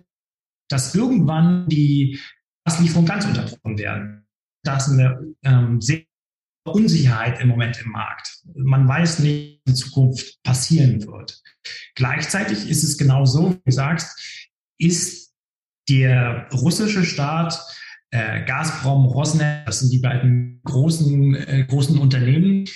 dass 0.69 0.95
irgendwann 0.95 1.69
die 1.69 2.21
Gaslieferungen 2.65 3.09
ganz 3.09 3.25
unterbrochen 3.25 3.79
werden. 3.79 4.27
Das 4.65 4.89
ist 4.89 4.95
eine 4.95 5.35
ähm, 5.43 5.81
sehr 5.81 6.03
Unsicherheit 6.67 7.41
im 7.41 7.49
Moment 7.49 7.81
im 7.81 7.91
Markt. 7.91 8.43
Man 8.55 8.87
weiß 8.87 9.21
nicht, 9.21 9.61
was 9.65 9.73
in 9.73 9.77
Zukunft 9.77 10.43
passieren 10.43 11.07
wird. 11.07 11.41
Gleichzeitig 11.95 12.69
ist 12.69 12.85
es 12.85 12.99
genau 12.99 13.25
so, 13.25 13.53
wie 13.53 13.61
du 13.65 13.73
sagst, 13.73 14.53
ist 14.79 15.33
der 15.89 16.49
russische 16.53 17.05
Staat 17.05 17.59
äh, 18.11 18.45
Gazprom, 18.45 19.07
Rosneft, 19.07 19.69
das 19.69 19.81
sind 19.81 19.93
die 19.93 19.99
beiden 19.99 20.61
großen, 20.65 21.35
äh, 21.35 21.67
großen 21.69 21.99
Unternehmen, 21.99 22.69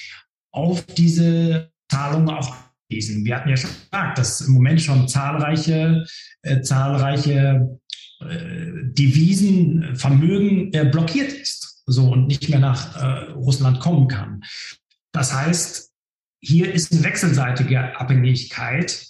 auf 0.53 0.85
diese 0.87 1.73
Zahlungen 1.91 2.31
auch 2.31 2.55
angewiesen. 2.89 3.25
Wir 3.25 3.37
hatten 3.37 3.49
ja 3.49 3.57
schon 3.57 3.71
gesagt, 3.71 4.19
dass 4.19 4.41
im 4.43 4.55
Moment 4.55 4.81
schon 4.81 5.09
zahlreiche, 5.09 6.05
äh, 6.43 6.61
zahlreiche 6.61 7.79
äh, 8.21 8.71
Devisenvermögen 8.93 10.73
äh, 10.73 10.89
blockiert 10.91 11.33
ist 11.33 11.83
so 11.87 12.13
und 12.13 12.27
nicht 12.27 12.49
mehr 12.49 12.61
nach 12.61 12.97
äh, 12.97 13.33
Russland 13.33 13.81
kommen 13.81 14.09
kann. 14.09 14.43
Das 15.13 15.35
heißt, 15.35 15.93
hier 16.41 16.73
ist 16.73 16.93
eine 16.93 17.05
wechselseitige 17.05 17.99
Abhängigkeit 17.99 19.07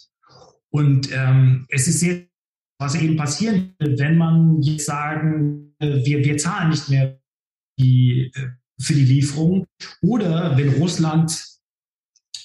und 0.71 1.11
ähm, 1.13 1.67
es 1.69 1.87
ist 1.87 2.01
sehr 2.01 2.27
was 2.79 2.97
eben 2.97 3.17
passieren 3.17 3.75
will, 3.79 3.99
wenn 3.99 4.19
man 4.19 4.61
jetzt 4.63 4.87
sagen, 4.87 5.75
äh, 5.79 6.05
wir, 6.05 6.25
wir 6.25 6.37
zahlen 6.37 6.71
nicht 6.71 6.89
mehr 6.89 7.19
die, 7.79 8.33
äh, 8.35 8.49
für 8.81 8.95
die 8.95 9.05
Lieferung 9.05 9.67
oder 10.03 10.57
wenn 10.57 10.71
Russland, 10.75 11.54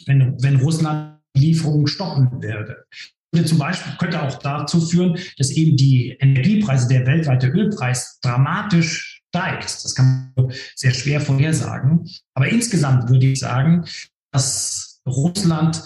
wenn, 0.06 0.42
wenn 0.42 0.58
Russland 0.58 1.20
Lieferungen 1.36 1.88
stoppen 1.88 2.42
werde. 2.42 2.86
Würde 3.32 3.48
zum 3.48 3.60
Beispiel 3.60 3.94
könnte 3.98 4.22
auch 4.22 4.40
dazu 4.40 4.82
führen, 4.82 5.18
dass 5.38 5.52
eben 5.52 5.78
die 5.78 6.18
Energiepreise, 6.20 6.88
der 6.88 7.06
weltweite 7.06 7.48
Ölpreis 7.48 8.20
dramatisch 8.22 9.22
steigt. 9.30 9.86
Das 9.86 9.94
kann 9.94 10.34
man 10.36 10.52
sehr 10.76 10.94
schwer 10.94 11.22
vorhersagen. 11.22 12.10
Aber 12.34 12.50
insgesamt 12.50 13.08
würde 13.10 13.28
ich 13.28 13.40
sagen, 13.40 13.86
dass 14.32 15.02
Russland 15.06 15.84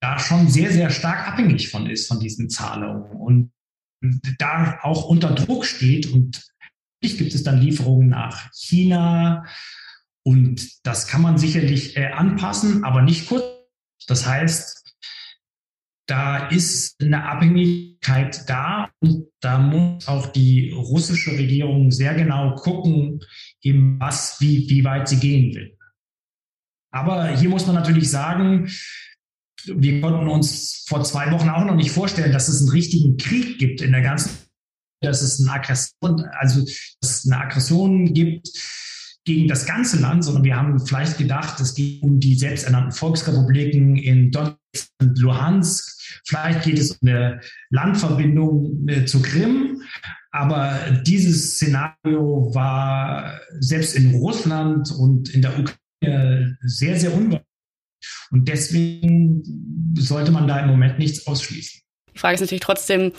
da 0.00 0.18
schon 0.18 0.48
sehr, 0.48 0.72
sehr 0.72 0.90
stark 0.90 1.28
abhängig 1.28 1.68
von 1.70 1.88
ist, 1.88 2.08
von 2.08 2.20
diesen 2.20 2.48
Zahlungen. 2.48 3.10
Und 3.10 3.52
da 4.38 4.78
auch 4.82 5.04
unter 5.04 5.34
Druck 5.34 5.66
steht 5.66 6.10
und 6.12 6.42
gibt 7.00 7.34
es 7.34 7.44
dann 7.44 7.60
Lieferungen 7.60 8.08
nach 8.08 8.50
China 8.52 9.44
und 10.26 10.84
das 10.84 11.06
kann 11.06 11.22
man 11.22 11.38
sicherlich 11.38 11.96
äh, 11.96 12.06
anpassen, 12.06 12.82
aber 12.82 13.02
nicht 13.02 13.28
kurz. 13.28 13.55
Das 14.06 14.26
heißt, 14.26 14.86
da 16.06 16.48
ist 16.48 17.02
eine 17.02 17.28
Abhängigkeit 17.28 18.48
da 18.48 18.90
und 19.00 19.26
da 19.40 19.58
muss 19.58 20.06
auch 20.06 20.26
die 20.28 20.70
russische 20.70 21.32
Regierung 21.32 21.90
sehr 21.90 22.14
genau 22.14 22.54
gucken, 22.54 23.20
eben 23.60 23.98
was, 23.98 24.40
wie, 24.40 24.68
wie 24.70 24.84
weit 24.84 25.08
sie 25.08 25.18
gehen 25.18 25.54
will. 25.54 25.76
Aber 26.92 27.28
hier 27.36 27.48
muss 27.48 27.66
man 27.66 27.74
natürlich 27.74 28.10
sagen, 28.10 28.70
wir 29.64 30.00
konnten 30.00 30.28
uns 30.28 30.84
vor 30.88 31.02
zwei 31.02 31.32
Wochen 31.32 31.48
auch 31.48 31.64
noch 31.64 31.74
nicht 31.74 31.90
vorstellen, 31.90 32.32
dass 32.32 32.48
es 32.48 32.60
einen 32.60 32.70
richtigen 32.70 33.16
Krieg 33.16 33.58
gibt 33.58 33.80
in 33.80 33.90
der 33.90 34.02
ganzen, 34.02 34.30
dass 35.00 35.22
es 35.22 35.40
eine 35.40 35.52
Aggression, 35.52 36.24
also 36.38 36.64
dass 37.00 37.24
es 37.24 37.26
eine 37.26 37.42
Aggression 37.42 38.14
gibt 38.14 38.48
gegen 39.26 39.48
das 39.48 39.66
ganze 39.66 40.00
Land, 40.00 40.24
sondern 40.24 40.44
wir 40.44 40.56
haben 40.56 40.78
vielleicht 40.78 41.18
gedacht, 41.18 41.60
es 41.60 41.74
geht 41.74 42.02
um 42.02 42.20
die 42.20 42.36
selbsternannten 42.36 42.92
Volksrepubliken 42.92 43.96
in 43.96 44.30
Donetsk 44.30 44.88
und 45.00 45.18
Luhansk. 45.18 46.20
Vielleicht 46.24 46.62
geht 46.62 46.78
es 46.78 46.92
um 46.92 47.08
eine 47.08 47.40
Landverbindung 47.70 48.88
äh, 48.88 49.04
zur 49.04 49.22
Krim. 49.22 49.82
Aber 50.30 50.78
dieses 51.04 51.54
Szenario 51.54 52.54
war 52.54 53.40
selbst 53.58 53.96
in 53.96 54.14
Russland 54.14 54.92
und 54.92 55.34
in 55.34 55.42
der 55.42 55.58
Ukraine 55.58 56.56
sehr, 56.62 56.98
sehr 56.98 57.12
unwahrscheinlich. 57.12 57.42
Und 58.30 58.46
deswegen 58.46 59.42
sollte 59.98 60.30
man 60.30 60.46
da 60.46 60.60
im 60.60 60.68
Moment 60.68 60.98
nichts 60.98 61.26
ausschließen. 61.26 61.80
Die 62.14 62.18
Frage 62.18 62.36
ist 62.36 62.42
natürlich 62.42 62.60
trotzdem 62.60 63.12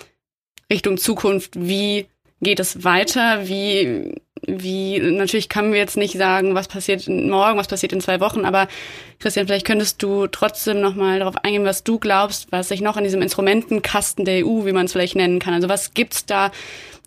Richtung 0.72 0.98
Zukunft, 0.98 1.56
wie 1.60 2.08
geht 2.42 2.60
es 2.60 2.84
weiter? 2.84 3.48
Wie, 3.48 4.16
wie, 4.46 5.00
natürlich 5.00 5.50
können 5.50 5.72
wir 5.72 5.80
jetzt 5.80 5.98
nicht 5.98 6.18
sagen, 6.18 6.56
was 6.56 6.68
passiert 6.68 7.08
morgen, 7.08 7.58
was 7.58 7.68
passiert 7.68 7.94
in 7.94 8.02
zwei 8.02 8.20
Wochen, 8.20 8.46
aber 8.46 8.68
Christian, 9.20 9.48
vielleicht 9.48 9.66
könntest 9.66 10.02
du 10.04 10.28
trotzdem 10.28 10.82
nochmal 10.82 11.20
darauf 11.20 11.38
eingehen, 11.44 11.66
was 11.66 11.84
du 11.84 12.00
glaubst, 12.00 12.52
was 12.52 12.70
sich 12.70 12.82
noch 12.82 12.98
in 12.98 13.04
diesem 13.04 13.22
Instrumentenkasten 13.22 14.26
der 14.26 14.46
EU, 14.46 14.66
wie 14.66 14.74
man 14.74 14.86
es 14.86 14.92
vielleicht 14.92 15.16
nennen 15.16 15.40
kann. 15.40 15.54
Also 15.54 15.70
was 15.70 15.94
gibt's 15.94 16.26
da? 16.26 16.52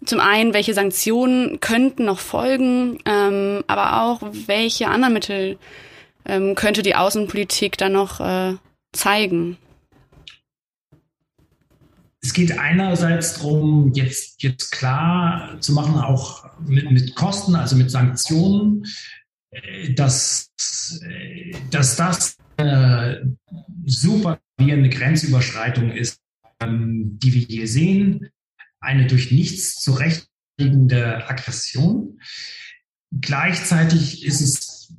Zum 0.04 0.18
einen, 0.18 0.54
welche 0.54 0.74
Sanktionen 0.74 1.60
könnten 1.60 2.06
noch 2.06 2.20
folgen, 2.20 2.98
ähm, 3.04 3.62
aber 3.66 4.02
auch 4.02 4.20
welche 4.46 4.88
anderen 4.88 5.12
Mittel 5.12 5.58
ähm, 6.24 6.54
könnte 6.54 6.82
die 6.82 6.94
Außenpolitik 6.94 7.76
dann 7.76 7.92
noch 7.92 8.20
äh, 8.20 8.54
zeigen? 8.92 9.58
Es 12.22 12.34
geht 12.34 12.58
einerseits 12.58 13.34
darum, 13.34 13.92
jetzt, 13.94 14.42
jetzt 14.42 14.72
klar 14.72 15.58
zu 15.60 15.72
machen, 15.72 15.94
auch 15.96 16.50
mit, 16.60 16.90
mit 16.90 17.14
Kosten, 17.14 17.54
also 17.54 17.76
mit 17.76 17.90
Sanktionen, 17.90 18.84
äh, 19.50 19.94
dass, 19.94 20.50
äh, 21.02 21.52
dass 21.70 21.96
das 21.96 22.36
eine 22.58 23.36
super 23.86 24.38
gravierende 24.58 24.90
Grenzüberschreitung 24.90 25.92
ist, 25.92 26.20
ähm, 26.60 27.18
die 27.18 27.32
wir 27.32 27.42
hier 27.42 27.68
sehen. 27.68 28.28
Eine 28.80 29.06
durch 29.06 29.30
nichts 29.30 29.80
zu 29.80 29.92
rechtfertigende 29.92 31.26
Aggression. 31.28 32.20
Gleichzeitig 33.18 34.24
ist 34.24 34.40
es 34.40 34.94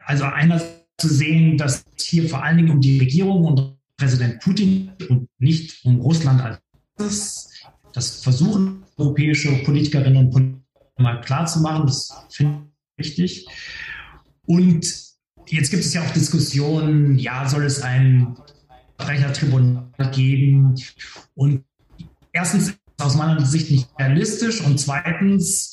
also 0.00 0.24
einerseits 0.24 0.84
zu 0.98 1.08
sehen, 1.08 1.56
dass 1.56 1.84
es 1.96 2.04
hier 2.04 2.28
vor 2.28 2.42
allen 2.42 2.58
Dingen 2.58 2.70
um 2.70 2.80
die 2.80 2.98
Regierung 2.98 3.44
und 3.44 3.79
Präsident 4.00 4.40
Putin 4.40 4.92
und 5.10 5.28
nicht 5.38 5.84
um 5.84 6.00
Russland 6.00 6.40
als 6.40 6.58
das, 6.96 7.50
das 7.92 8.22
versuchen 8.22 8.82
europäische 8.96 9.52
Politikerinnen 9.62 10.24
und 10.26 10.30
Politiker 10.30 10.60
mal 10.96 11.20
klarzumachen. 11.20 11.86
Das 11.86 12.10
finde 12.30 12.62
ich 12.96 13.18
wichtig. 13.18 13.46
Und 14.46 14.86
jetzt 15.48 15.70
gibt 15.70 15.84
es 15.84 15.92
ja 15.92 16.02
auch 16.02 16.10
Diskussionen, 16.12 17.18
ja, 17.18 17.46
soll 17.46 17.64
es 17.64 17.82
ein 17.82 18.36
Verbrechertribunal 18.98 20.10
geben? 20.12 20.74
Und 21.34 21.64
erstens 22.32 22.68
ist 22.68 22.78
es 22.98 23.04
aus 23.04 23.16
meiner 23.16 23.44
Sicht 23.44 23.70
nicht 23.70 23.88
realistisch 23.98 24.62
und 24.62 24.80
zweitens 24.80 25.72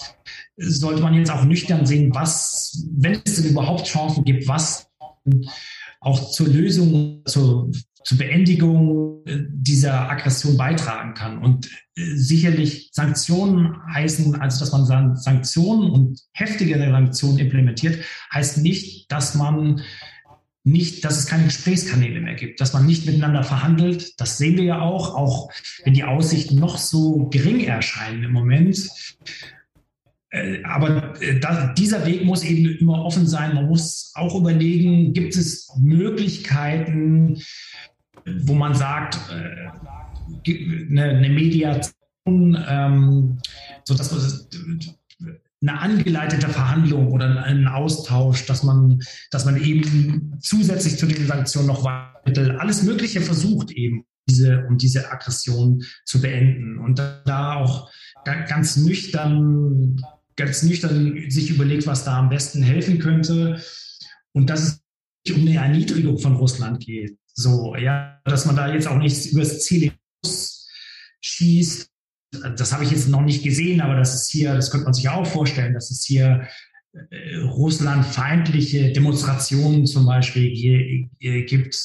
sollte 0.58 1.02
man 1.02 1.13
jetzt 1.13 1.32
auch 1.32 1.46
nüchtern 1.46 1.86
sehen, 1.86 2.13
was, 2.13 2.86
wenn 2.92 3.22
es 3.24 3.36
denn 3.36 3.52
überhaupt 3.52 3.88
Chancen 3.88 4.26
gibt, 4.26 4.48
was 4.50 4.90
auch 6.02 6.32
zur 6.32 6.48
Lösung, 6.48 7.22
zur 7.26 7.72
zur 8.08 8.20
Beendigung 8.20 9.22
äh, 9.26 9.39
dieser 9.50 10.10
Aggression 10.10 10.56
beitragen 10.56 11.13
kann. 11.13 11.39
Und 11.39 11.67
äh, 11.98 12.15
sicherlich 12.15 12.89
Sanktionen 12.93 13.76
heißen, 13.93 14.36
also 14.36 14.62
dass 14.62 14.72
man 14.72 15.17
Sanktionen 15.17 15.91
und 15.91 16.22
heftigere 16.32 16.89
Sanktionen 16.89 17.38
implementiert, 17.38 18.02
heißt 18.34 18.60
nicht, 18.60 19.12
dass 19.12 19.36
man 19.36 19.82
nicht, 20.63 21.04
dass 21.04 21.17
es 21.17 21.26
keine 21.26 21.43
Gesprächskanäle 21.43 22.22
mehr 22.22 22.36
gibt, 22.36 22.62
dass 22.62 22.72
man 22.72 22.86
nicht 22.86 23.06
miteinander 23.06 23.43
verhandelt. 23.43 24.13
Das 24.22 24.38
sehen 24.38 24.56
wir 24.56 24.63
ja 24.63 24.80
auch, 24.80 25.13
auch 25.13 25.52
wenn 25.84 25.93
die 25.93 26.06
Aussichten 26.06 26.56
noch 26.56 26.78
so 26.78 27.28
gering 27.28 27.60
erscheinen 27.65 28.24
im 28.24 28.32
Moment. 28.32 28.89
Äh, 30.30 30.63
aber 30.63 31.13
dieser 31.78 32.06
Weg 32.06 32.24
muss 32.24 32.43
eben 32.43 32.78
immer 32.78 33.04
offen 33.04 33.28
sein. 33.28 33.54
Man 33.54 33.67
muss 33.67 34.13
auch 34.15 34.36
überlegen, 34.36 35.12
gibt 35.12 35.36
es 35.36 35.70
Möglichkeiten, 35.78 37.41
wo 38.48 38.56
man 38.56 38.74
sagt, 38.74 39.20
äh, 39.32 39.68
eine, 40.90 41.04
eine 41.04 41.30
Mediation, 41.30 41.94
ähm, 42.26 43.40
so 43.84 43.94
dass 43.94 44.48
eine 45.62 45.80
angeleitete 45.80 46.50
Verhandlung 46.50 47.12
oder 47.12 47.44
einen 47.44 47.68
Austausch, 47.68 48.46
dass 48.46 48.64
man, 48.64 49.00
dass 49.32 49.46
man 49.46 49.62
eben 49.62 50.38
zusätzlich 50.40 50.98
zu 50.98 51.08
den 51.08 51.26
Sanktionen 51.26 51.68
noch 51.68 51.84
weiter 51.84 52.60
alles 52.60 52.84
Mögliche 52.84 53.22
versucht, 53.22 53.72
eben 53.72 54.06
diese, 54.30 54.66
um 54.68 54.78
diese 54.78 55.12
Aggression 55.12 55.84
zu 56.06 56.22
beenden. 56.22 56.78
Und 56.78 57.00
da 57.00 57.56
auch 57.56 57.90
ganz 58.26 58.78
nüchtern, 58.78 60.00
ganz 60.36 60.64
nüchtern 60.64 61.30
sich 61.30 61.50
überlegt, 61.50 61.88
was 61.88 62.04
da 62.04 62.20
am 62.20 62.30
besten 62.30 62.62
helfen 62.62 63.00
könnte. 63.00 63.62
Und 64.34 64.50
dass 64.50 64.82
es 65.26 65.34
um 65.34 65.42
eine 65.42 65.56
Erniedrigung 65.56 66.20
von 66.20 66.36
Russland 66.36 66.86
geht. 66.86 67.18
So, 67.39 67.76
ja, 67.76 68.19
dass 68.26 68.47
man 68.47 68.56
da 68.56 68.73
jetzt 68.73 68.88
auch 68.88 68.97
nicht 68.97 69.28
übers 69.28 69.63
Ziel 69.63 69.91
schießt. 71.21 71.88
Das 72.56 72.73
habe 72.73 72.84
ich 72.84 72.89
jetzt 72.89 73.08
noch 73.08 73.21
nicht 73.21 73.43
gesehen, 73.43 73.80
aber 73.80 73.95
das 73.95 74.15
ist 74.15 74.32
hier, 74.32 74.56
das 74.56 74.71
könnte 74.71 74.86
man 74.86 74.93
sich 74.95 75.08
auch 75.08 75.26
vorstellen, 75.26 75.76
dass 75.76 75.91
es 75.91 76.04
hier 76.04 76.47
äh, 76.93 77.36
russlandfeindliche 77.43 78.91
Demonstrationen 78.91 79.86
zum 79.86 80.08
Beispiel 80.08 80.50
hier, 80.50 81.08
hier 81.19 81.45
gibt. 81.45 81.78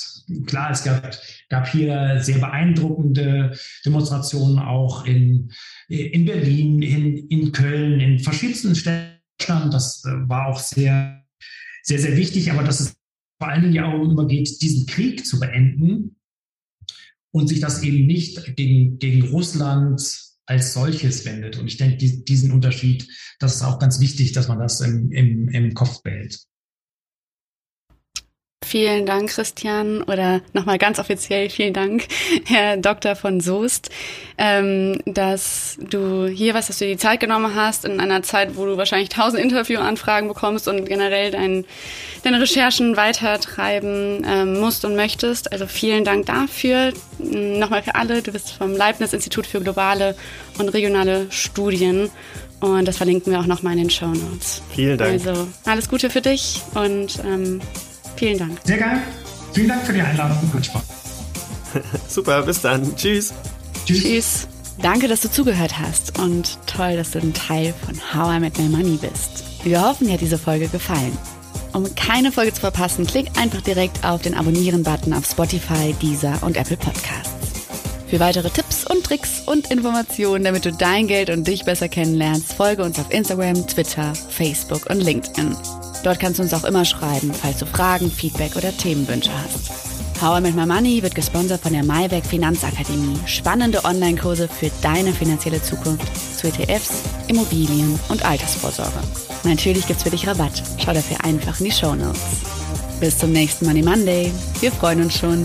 Klar, 0.47 0.71
es 0.71 0.85
gab, 0.85 1.19
gab 1.51 1.69
hier 1.69 2.19
sehr 2.23 2.39
beeindruckende 2.39 3.55
Demonstrationen 3.85 4.59
auch 4.59 5.05
in, 5.05 5.53
in 5.89 6.25
Berlin, 6.25 6.81
in, 6.81 7.29
in 7.29 7.53
Köln, 7.53 8.01
in 8.01 8.19
verschiedensten 8.21 8.75
Städten. 8.75 9.21
Das 9.71 10.03
äh, 10.07 10.29
war 10.29 10.47
auch 10.47 10.59
sehr, 10.59 11.23
sehr, 11.83 11.99
sehr 11.99 12.17
wichtig, 12.17 12.51
aber 12.51 12.63
das 12.63 12.81
ist 12.81 13.02
vor 13.43 13.49
allen 13.49 13.63
Dingen 13.63 13.75
ja 13.75 13.93
auch 13.93 14.09
immer 14.09 14.29
geht, 14.29 14.63
diesen 14.63 14.87
Krieg 14.87 15.27
zu 15.27 15.41
beenden 15.41 16.15
und 17.33 17.49
sich 17.49 17.59
das 17.59 17.83
eben 17.83 18.07
nicht 18.07 18.55
gegen, 18.55 19.01
gegen 19.01 19.27
Russland 19.31 20.01
als 20.47 20.75
solches 20.75 21.25
wendet. 21.25 21.59
Und 21.59 21.67
ich 21.67 21.77
denke, 21.77 21.97
die, 21.97 22.25
diesen 22.25 22.53
Unterschied, 22.53 23.09
das 23.41 23.57
ist 23.57 23.63
auch 23.63 23.81
ganz 23.81 23.99
wichtig, 23.99 24.31
dass 24.31 24.47
man 24.47 24.61
das 24.61 24.81
im, 24.81 25.11
im, 25.11 25.49
im 25.49 25.75
Kopf 25.75 26.05
behält. 26.05 26.39
Vielen 28.65 29.07
Dank, 29.07 29.31
Christian, 29.31 30.03
oder 30.05 30.41
nochmal 30.53 30.79
ganz 30.79 30.99
offiziell 30.99 31.51
vielen 31.51 31.75
Dank, 31.75 32.07
Herr 32.45 32.77
Dr. 32.77 33.17
von 33.17 33.41
Soest, 33.41 33.91
ähm, 34.39 34.99
dass 35.05 35.77
du 35.79 36.27
hier 36.27 36.55
was, 36.55 36.69
dass 36.69 36.79
du 36.79 36.87
die 36.87 36.97
Zeit 36.97 37.21
genommen 37.21 37.55
hast 37.55 37.85
in 37.85 38.01
einer 38.01 38.23
Zeit, 38.23 38.57
wo 38.57 38.65
du 38.65 38.77
wahrscheinlich 38.77 39.09
tausend 39.09 39.43
Interviewanfragen 39.43 40.29
bekommst 40.29 40.69
und 40.69 40.87
generell 40.87 41.31
dein, 41.33 41.65
deine 42.23 42.41
Recherchen 42.41 42.97
weitertreiben 42.97 44.25
ähm, 44.27 44.61
musst 44.61 44.85
und 44.85 44.97
möchtest. 44.97 45.53
Also 45.53 45.67
vielen 45.67 46.05
Dank 46.05 46.27
dafür. 46.27 46.93
Nochmal 47.19 47.83
für 47.83 47.95
alle, 47.95 48.23
du 48.23 48.33
bist 48.33 48.53
vom 48.53 48.77
Leibniz-Institut 48.77 49.47
für 49.47 49.61
globale 49.61 50.15
und 50.59 50.69
regionale 50.69 51.27
Studien 51.31 52.11
und 52.63 52.87
das 52.87 52.97
verlinken 52.97 53.33
wir 53.33 53.41
auch 53.41 53.47
nochmal 53.47 53.73
in 53.73 53.81
den 53.81 53.91
Show 53.91 54.07
Notes. 54.07 54.63
Vielen 54.73 54.97
Dank. 54.97 55.11
Also 55.11 55.49
alles 55.65 55.89
Gute 55.89 56.11
für 56.11 56.21
dich 56.21 56.63
und 56.75 57.19
ähm, 57.25 57.61
Vielen 58.17 58.39
Dank. 58.39 58.59
Sehr 58.65 58.79
geil. 58.79 59.03
Vielen 59.53 59.69
Dank 59.69 59.83
für 59.85 59.93
die 59.93 60.03
Einladung. 60.03 60.39
Hat 60.53 60.67
Spaß. 60.67 60.83
Super, 62.09 62.43
bis 62.43 62.61
dann. 62.61 62.97
Tschüss. 62.97 63.33
Tschüss. 63.87 64.03
Tschüss. 64.03 64.49
Danke, 64.81 65.07
dass 65.07 65.21
du 65.21 65.31
zugehört 65.31 65.79
hast 65.79 66.19
und 66.19 66.59
toll, 66.67 66.97
dass 66.97 67.13
du 67.13 67.19
ein 67.19 67.35
Teil 67.35 67.75
von 67.85 67.95
How 68.15 68.37
I 68.37 68.41
Met 68.41 68.59
My 68.59 68.69
Money 68.69 68.99
bist. 69.01 69.45
Wir 69.65 69.81
hoffen, 69.83 70.07
dir 70.07 70.15
hat 70.15 70.21
diese 70.21 70.39
Folge 70.39 70.69
gefallen. 70.69 71.17
Um 71.73 71.95
keine 71.95 72.33
Folge 72.33 72.53
zu 72.53 72.61
verpassen, 72.61 73.07
klick 73.07 73.29
einfach 73.39 73.61
direkt 73.61 74.05
auf 74.05 74.23
den 74.23 74.35
Abonnieren-Button 74.35 75.13
auf 75.15 75.27
Spotify, 75.27 75.95
Deezer 76.03 76.39
und 76.43 76.57
Apple 76.57 76.77
Podcasts. 76.77 77.31
Für 78.09 78.21
weitere 78.21 78.51
Tipps 78.51 78.85
und 78.85 79.05
Tricks 79.05 79.43
und 79.47 79.71
Informationen, 79.71 80.45
damit 80.45 80.67
du 80.67 80.73
dein 80.73 81.07
Geld 81.07 81.31
und 81.31 81.47
dich 81.47 81.65
besser 81.65 81.89
kennenlernst, 81.89 82.53
folge 82.53 82.83
uns 82.83 82.99
auf 82.99 83.11
Instagram, 83.11 83.67
Twitter, 83.67 84.13
Facebook 84.15 84.91
und 84.91 85.01
LinkedIn. 85.01 85.57
Dort 86.03 86.19
kannst 86.19 86.39
du 86.39 86.43
uns 86.43 86.55
auch 86.55 86.65
immer 86.65 86.85
schreiben, 86.85 87.33
falls 87.33 87.59
du 87.59 87.67
Fragen, 87.67 88.11
Feedback 88.11 88.57
oder 88.57 88.77
Themenwünsche 88.77 89.31
hast. 89.33 89.71
How 90.21 90.39
I 90.39 90.41
Met 90.41 90.55
My 90.55 90.67
Money 90.67 91.03
wird 91.03 91.15
gesponsert 91.15 91.63
von 91.63 91.73
der 91.73 91.85
Maiwerk 91.85 92.25
Finanzakademie. 92.25 93.19
Spannende 93.27 93.85
Online-Kurse 93.85 94.49
für 94.49 94.71
deine 94.81 95.13
finanzielle 95.13 95.61
Zukunft 95.61 96.07
zu 96.37 96.47
ETFs, 96.47 97.03
Immobilien 97.27 97.99
und 98.09 98.25
Altersvorsorge. 98.25 99.01
Natürlich 99.45 99.87
gibt's 99.87 100.05
für 100.05 100.11
dich 100.11 100.27
Rabatt. 100.27 100.63
Schau 100.79 100.93
dafür 100.93 101.25
einfach 101.25 101.59
in 101.59 101.67
die 101.67 101.73
Show 101.73 101.95
Notes. 101.95 102.21
Bis 103.01 103.19
zum 103.19 103.33
nächsten 103.33 103.67
Money 103.67 103.83
Monday. 103.83 104.33
Wir 104.61 104.71
freuen 104.71 105.03
uns 105.03 105.19
schon. 105.19 105.43